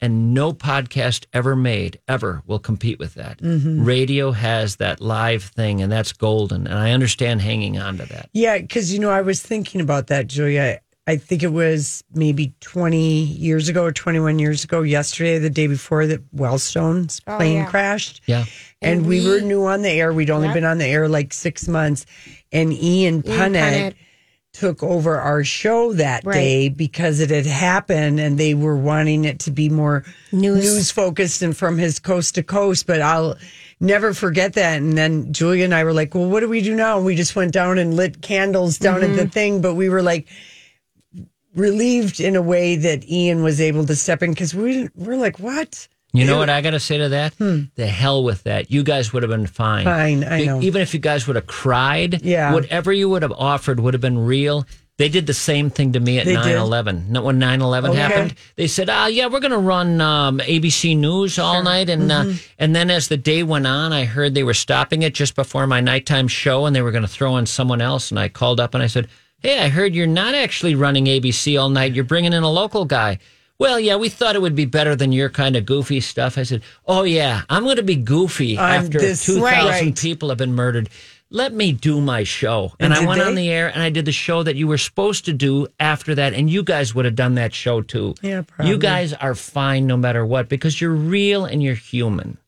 And 0.00 0.34
no 0.34 0.52
podcast 0.52 1.26
ever 1.32 1.54
made, 1.54 2.00
ever, 2.08 2.42
will 2.44 2.58
compete 2.58 2.98
with 2.98 3.14
that. 3.14 3.38
Mm-hmm. 3.38 3.84
Radio 3.84 4.32
has 4.32 4.76
that 4.76 5.00
live 5.00 5.44
thing, 5.44 5.80
and 5.80 5.92
that's 5.92 6.12
golden. 6.12 6.66
And 6.66 6.76
I 6.76 6.90
understand 6.90 7.40
hanging 7.40 7.78
on 7.78 7.98
to 7.98 8.06
that. 8.06 8.28
Yeah, 8.32 8.58
because 8.58 8.92
you 8.92 8.98
know, 8.98 9.10
I 9.10 9.20
was 9.20 9.40
thinking 9.40 9.80
about 9.80 10.08
that, 10.08 10.26
Julia. 10.26 10.80
I 11.06 11.16
think 11.16 11.42
it 11.42 11.52
was 11.52 12.04
maybe 12.14 12.54
20 12.60 13.24
years 13.24 13.68
ago 13.68 13.84
or 13.84 13.92
21 13.92 14.38
years 14.38 14.62
ago, 14.62 14.82
yesterday, 14.82 15.38
the 15.38 15.50
day 15.50 15.66
before 15.66 16.06
that 16.06 16.20
Wellstone's 16.32 17.20
Oh, 17.26 17.38
plane 17.38 17.56
yeah. 17.56 17.66
crashed. 17.66 18.20
Yeah. 18.26 18.44
And, 18.80 19.00
And 19.00 19.06
we, 19.06 19.20
we- 19.20 19.28
were 19.28 19.40
new 19.40 19.64
on 19.66 19.82
the 19.82 19.90
air. 19.90 20.12
We'd 20.12 20.30
only 20.30 20.46
Yep. 20.48 20.54
been 20.54 20.64
on 20.64 20.78
the 20.78 20.86
air 20.86 21.08
like 21.08 21.32
six 21.32 21.66
months. 21.66 22.06
And 22.52 22.72
Ian 22.72 23.22
Punnett 23.22 23.54
Punnett. 23.56 23.94
took 24.52 24.82
over 24.84 25.18
our 25.18 25.42
show 25.42 25.92
that 25.94 26.24
Right. 26.24 26.34
day 26.34 26.68
because 26.68 27.18
it 27.18 27.30
had 27.30 27.46
happened 27.46 28.20
and 28.20 28.38
they 28.38 28.54
were 28.54 28.76
wanting 28.76 29.24
it 29.24 29.40
to 29.40 29.50
be 29.50 29.68
more 29.68 30.04
News. 30.30 30.62
news 30.62 30.90
focused 30.92 31.42
and 31.42 31.56
from 31.56 31.78
his 31.78 31.98
coast 31.98 32.36
to 32.36 32.44
coast. 32.44 32.86
But 32.86 33.00
I'll 33.02 33.36
never 33.80 34.14
forget 34.14 34.52
that. 34.52 34.76
And 34.80 34.96
then 34.96 35.32
Julia 35.32 35.64
and 35.64 35.74
I 35.74 35.82
were 35.82 35.94
like, 35.94 36.14
well, 36.14 36.26
what 36.28 36.40
do 36.40 36.48
we 36.48 36.60
do 36.60 36.76
now? 36.76 36.98
And 36.98 37.04
we 37.06 37.16
just 37.16 37.34
went 37.34 37.52
down 37.52 37.78
and 37.78 37.94
lit 37.94 38.22
candles 38.22 38.78
down 38.78 39.02
at 39.02 39.16
the 39.16 39.22
mm-hmm. 39.22 39.30
thing. 39.30 39.60
But 39.62 39.74
we 39.74 39.88
were 39.88 40.02
like, 40.02 40.28
relieved 41.54 42.20
in 42.20 42.36
a 42.36 42.42
way 42.42 42.76
that 42.76 43.08
Ian 43.08 43.42
was 43.42 43.60
able 43.60 43.86
to 43.86 43.96
step 43.96 44.22
in 44.22 44.30
because 44.32 44.54
we 44.54 44.88
we're 44.94 45.16
like, 45.16 45.38
what? 45.38 45.88
You 46.14 46.26
know 46.26 46.36
what 46.36 46.50
I 46.50 46.60
got 46.60 46.72
to 46.72 46.80
say 46.80 46.98
to 46.98 47.08
that? 47.08 47.32
The 47.38 47.86
hell 47.86 48.22
with 48.22 48.42
that. 48.42 48.70
You 48.70 48.82
guys 48.82 49.12
would 49.14 49.22
have 49.22 49.30
been 49.30 49.46
fine. 49.46 49.84
Fine, 49.84 50.24
I 50.24 50.44
know. 50.44 50.60
Even 50.60 50.82
if 50.82 50.92
you 50.92 51.00
guys 51.00 51.26
would 51.26 51.36
have 51.36 51.46
cried, 51.46 52.22
Yeah. 52.22 52.52
whatever 52.52 52.92
you 52.92 53.08
would 53.08 53.22
have 53.22 53.32
offered 53.32 53.80
would 53.80 53.94
have 53.94 54.02
been 54.02 54.18
real. 54.18 54.66
They 54.98 55.08
did 55.08 55.26
the 55.26 55.32
same 55.34 55.70
thing 55.70 55.94
to 55.94 56.00
me 56.00 56.18
at 56.18 56.26
They 56.26 56.34
9 56.34 56.44
did? 56.48 56.56
11. 56.58 57.06
Not 57.10 57.24
when 57.24 57.38
9 57.38 57.62
11 57.62 57.92
Okay. 57.92 57.98
happened. 58.00 58.34
They 58.56 58.66
said, 58.66 58.90
ah, 58.90 59.06
yeah, 59.06 59.26
we're 59.26 59.40
going 59.40 59.52
to 59.52 59.58
run 59.58 60.02
um, 60.02 60.38
ABC 60.40 60.94
News 60.98 61.38
all 61.38 61.62
night. 61.62 61.88
And, 61.88 62.10
Mm-hmm. 62.10 62.30
uh, 62.30 62.34
and 62.58 62.76
then 62.76 62.90
as 62.90 63.08
the 63.08 63.16
day 63.16 63.42
went 63.42 63.66
on, 63.66 63.94
I 63.94 64.04
heard 64.04 64.34
they 64.34 64.44
were 64.44 64.52
stopping 64.52 65.00
it 65.00 65.14
just 65.14 65.34
before 65.34 65.66
my 65.66 65.80
nighttime 65.80 66.28
show 66.28 66.66
and 66.66 66.76
they 66.76 66.82
were 66.82 66.92
going 66.92 67.02
to 67.02 67.08
throw 67.08 67.38
in 67.38 67.46
someone 67.46 67.80
else. 67.80 68.10
And 68.10 68.20
I 68.20 68.28
called 68.28 68.60
up 68.60 68.74
and 68.74 68.82
I 68.82 68.86
said, 68.86 69.08
hey, 69.42 69.58
I 69.60 69.68
heard 69.68 69.94
you're 69.94 70.06
not 70.06 70.34
actually 70.34 70.74
running 70.74 71.06
ABC 71.06 71.60
all 71.60 71.68
night. 71.68 71.94
You're 71.94 72.04
bringing 72.04 72.32
in 72.32 72.42
a 72.42 72.50
local 72.50 72.84
guy. 72.84 73.18
Well, 73.58 73.78
yeah, 73.78 73.96
we 73.96 74.08
thought 74.08 74.34
it 74.34 74.42
would 74.42 74.56
be 74.56 74.64
better 74.64 74.96
than 74.96 75.12
your 75.12 75.28
kind 75.28 75.54
of 75.56 75.64
goofy 75.66 76.00
stuff. 76.00 76.36
I 76.36 76.42
said, 76.42 76.62
"Oh 76.86 77.04
yeah, 77.04 77.42
I'm 77.48 77.62
going 77.64 77.76
to 77.76 77.82
be 77.82 77.96
goofy 77.96 78.56
On 78.58 78.70
after 78.70 78.98
this- 78.98 79.24
2,000 79.24 79.42
Right. 79.42 79.96
people 79.96 80.30
have 80.30 80.38
been 80.38 80.54
murdered. 80.54 80.88
Let 81.30 81.52
me 81.54 81.70
do 81.72 82.00
my 82.00 82.24
show." 82.24 82.72
And 82.80 82.86
And, 82.92 82.94
I 82.94 82.98
did 83.00 83.08
went 83.08 83.22
on 83.22 83.34
the 83.36 83.48
air 83.50 83.68
and 83.72 83.82
I 83.82 83.88
did 83.90 84.04
the 84.04 84.12
show 84.12 84.42
that 84.42 84.56
you 84.56 84.66
were 84.66 84.78
supposed 84.78 85.24
to 85.26 85.32
do 85.32 85.68
after 85.78 86.14
that, 86.16 86.34
and 86.34 86.50
you 86.50 86.62
guys 86.64 86.94
would 86.94 87.04
have 87.04 87.14
done 87.14 87.36
that 87.36 87.54
show 87.54 87.82
too. 87.82 88.14
Yeah, 88.20 88.42
probably. 88.42 88.72
You 88.72 88.78
guys 88.78 89.12
are 89.12 89.34
fine 89.36 89.86
no 89.86 89.96
matter 89.96 90.26
what 90.26 90.48
because 90.48 90.80
you're 90.80 90.90
real 90.90 91.44
and 91.44 91.62
you're 91.62 91.74
human. 91.76 92.38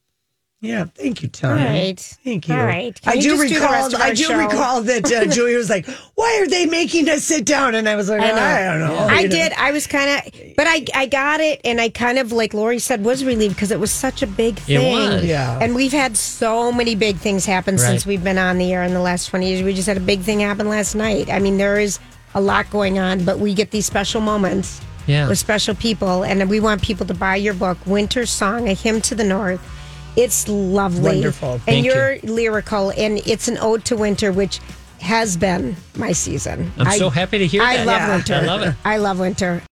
Yeah, 0.64 0.84
thank 0.94 1.22
you, 1.22 1.28
Tom. 1.28 1.58
All 1.58 1.64
right. 1.64 2.00
Thank 2.24 2.48
you. 2.48 2.54
All 2.54 2.64
right. 2.64 2.98
Can 3.00 3.12
I 3.12 3.16
do 3.20 3.36
just 3.36 3.48
do 3.48 3.54
recall. 3.60 3.96
I 3.96 4.10
do 4.14 4.22
show? 4.24 4.38
recall 4.38 4.80
that 4.82 5.04
uh, 5.12 5.26
Julia 5.34 5.58
was 5.58 5.68
like, 5.68 5.86
"Why 6.14 6.38
are 6.40 6.46
they 6.48 6.64
making 6.64 7.08
us 7.10 7.24
sit 7.24 7.44
down?" 7.44 7.74
And 7.74 7.86
I 7.88 7.96
was 7.96 8.08
like, 8.08 8.20
"I, 8.22 8.64
don't 8.64 8.80
know." 8.80 8.94
I 8.96 9.20
you 9.20 9.28
know. 9.28 9.34
did. 9.34 9.52
I 9.52 9.72
was 9.72 9.86
kind 9.86 10.10
of, 10.26 10.32
but 10.56 10.66
I 10.66 10.84
I 10.94 11.06
got 11.06 11.40
it, 11.40 11.60
and 11.64 11.80
I 11.80 11.90
kind 11.90 12.18
of 12.18 12.32
like 12.32 12.54
Lori 12.54 12.78
said 12.78 13.04
was 13.04 13.24
relieved 13.24 13.54
because 13.56 13.70
it 13.70 13.78
was 13.80 13.90
such 13.92 14.22
a 14.22 14.26
big 14.26 14.56
It 14.60 14.62
thing. 14.62 14.94
was. 14.94 15.24
Yeah. 15.24 15.58
And 15.60 15.74
we've 15.74 15.92
had 15.92 16.16
so 16.16 16.72
many 16.72 16.94
big 16.94 17.16
things 17.18 17.44
happen 17.44 17.76
since 17.76 18.06
we've 18.06 18.24
been 18.24 18.38
on 18.38 18.56
the 18.58 18.72
air 18.72 18.82
in 18.84 18.94
the 18.94 19.00
last 19.00 19.28
twenty 19.28 19.50
years. 19.50 19.62
We 19.62 19.74
just 19.74 19.86
had 19.88 19.98
a 19.98 20.00
big 20.00 20.20
thing 20.22 20.40
happen 20.40 20.68
last 20.68 20.94
night. 20.94 21.28
I 21.30 21.40
mean, 21.40 21.58
there 21.58 21.78
is 21.78 21.98
a 22.34 22.40
lot 22.40 22.70
going 22.70 22.98
on, 22.98 23.24
but 23.24 23.38
we 23.38 23.52
get 23.54 23.70
these 23.70 23.84
special 23.86 24.20
moments 24.20 24.80
Yeah. 25.06 25.28
with 25.28 25.38
special 25.38 25.74
people, 25.74 26.24
and 26.24 26.48
we 26.48 26.58
want 26.58 26.80
people 26.82 27.04
to 27.06 27.14
buy 27.14 27.36
your 27.36 27.54
book, 27.54 27.76
Winter 27.86 28.24
Song: 28.24 28.66
A 28.68 28.72
Hymn 28.74 29.00
to 29.02 29.14
the 29.14 29.24
North. 29.24 29.60
It's 30.16 30.48
lovely, 30.48 31.02
Wonderful. 31.02 31.52
and 31.54 31.62
Thank 31.62 31.86
you. 31.86 31.92
you're 31.92 32.18
lyrical, 32.22 32.90
and 32.96 33.18
it's 33.26 33.48
an 33.48 33.58
ode 33.58 33.84
to 33.86 33.96
winter, 33.96 34.30
which 34.32 34.60
has 35.00 35.36
been 35.36 35.76
my 35.96 36.12
season. 36.12 36.72
I'm 36.78 36.86
I- 36.88 36.98
so 36.98 37.10
happy 37.10 37.38
to 37.38 37.46
hear 37.46 37.62
I 37.62 37.78
that. 37.78 37.86
love 37.86 37.96
Yeah. 38.00 38.14
winter. 38.16 38.34
I 38.34 38.40
love 38.40 38.62
it. 38.62 38.74
I 38.84 38.96
love 38.98 39.18
winter. 39.18 39.62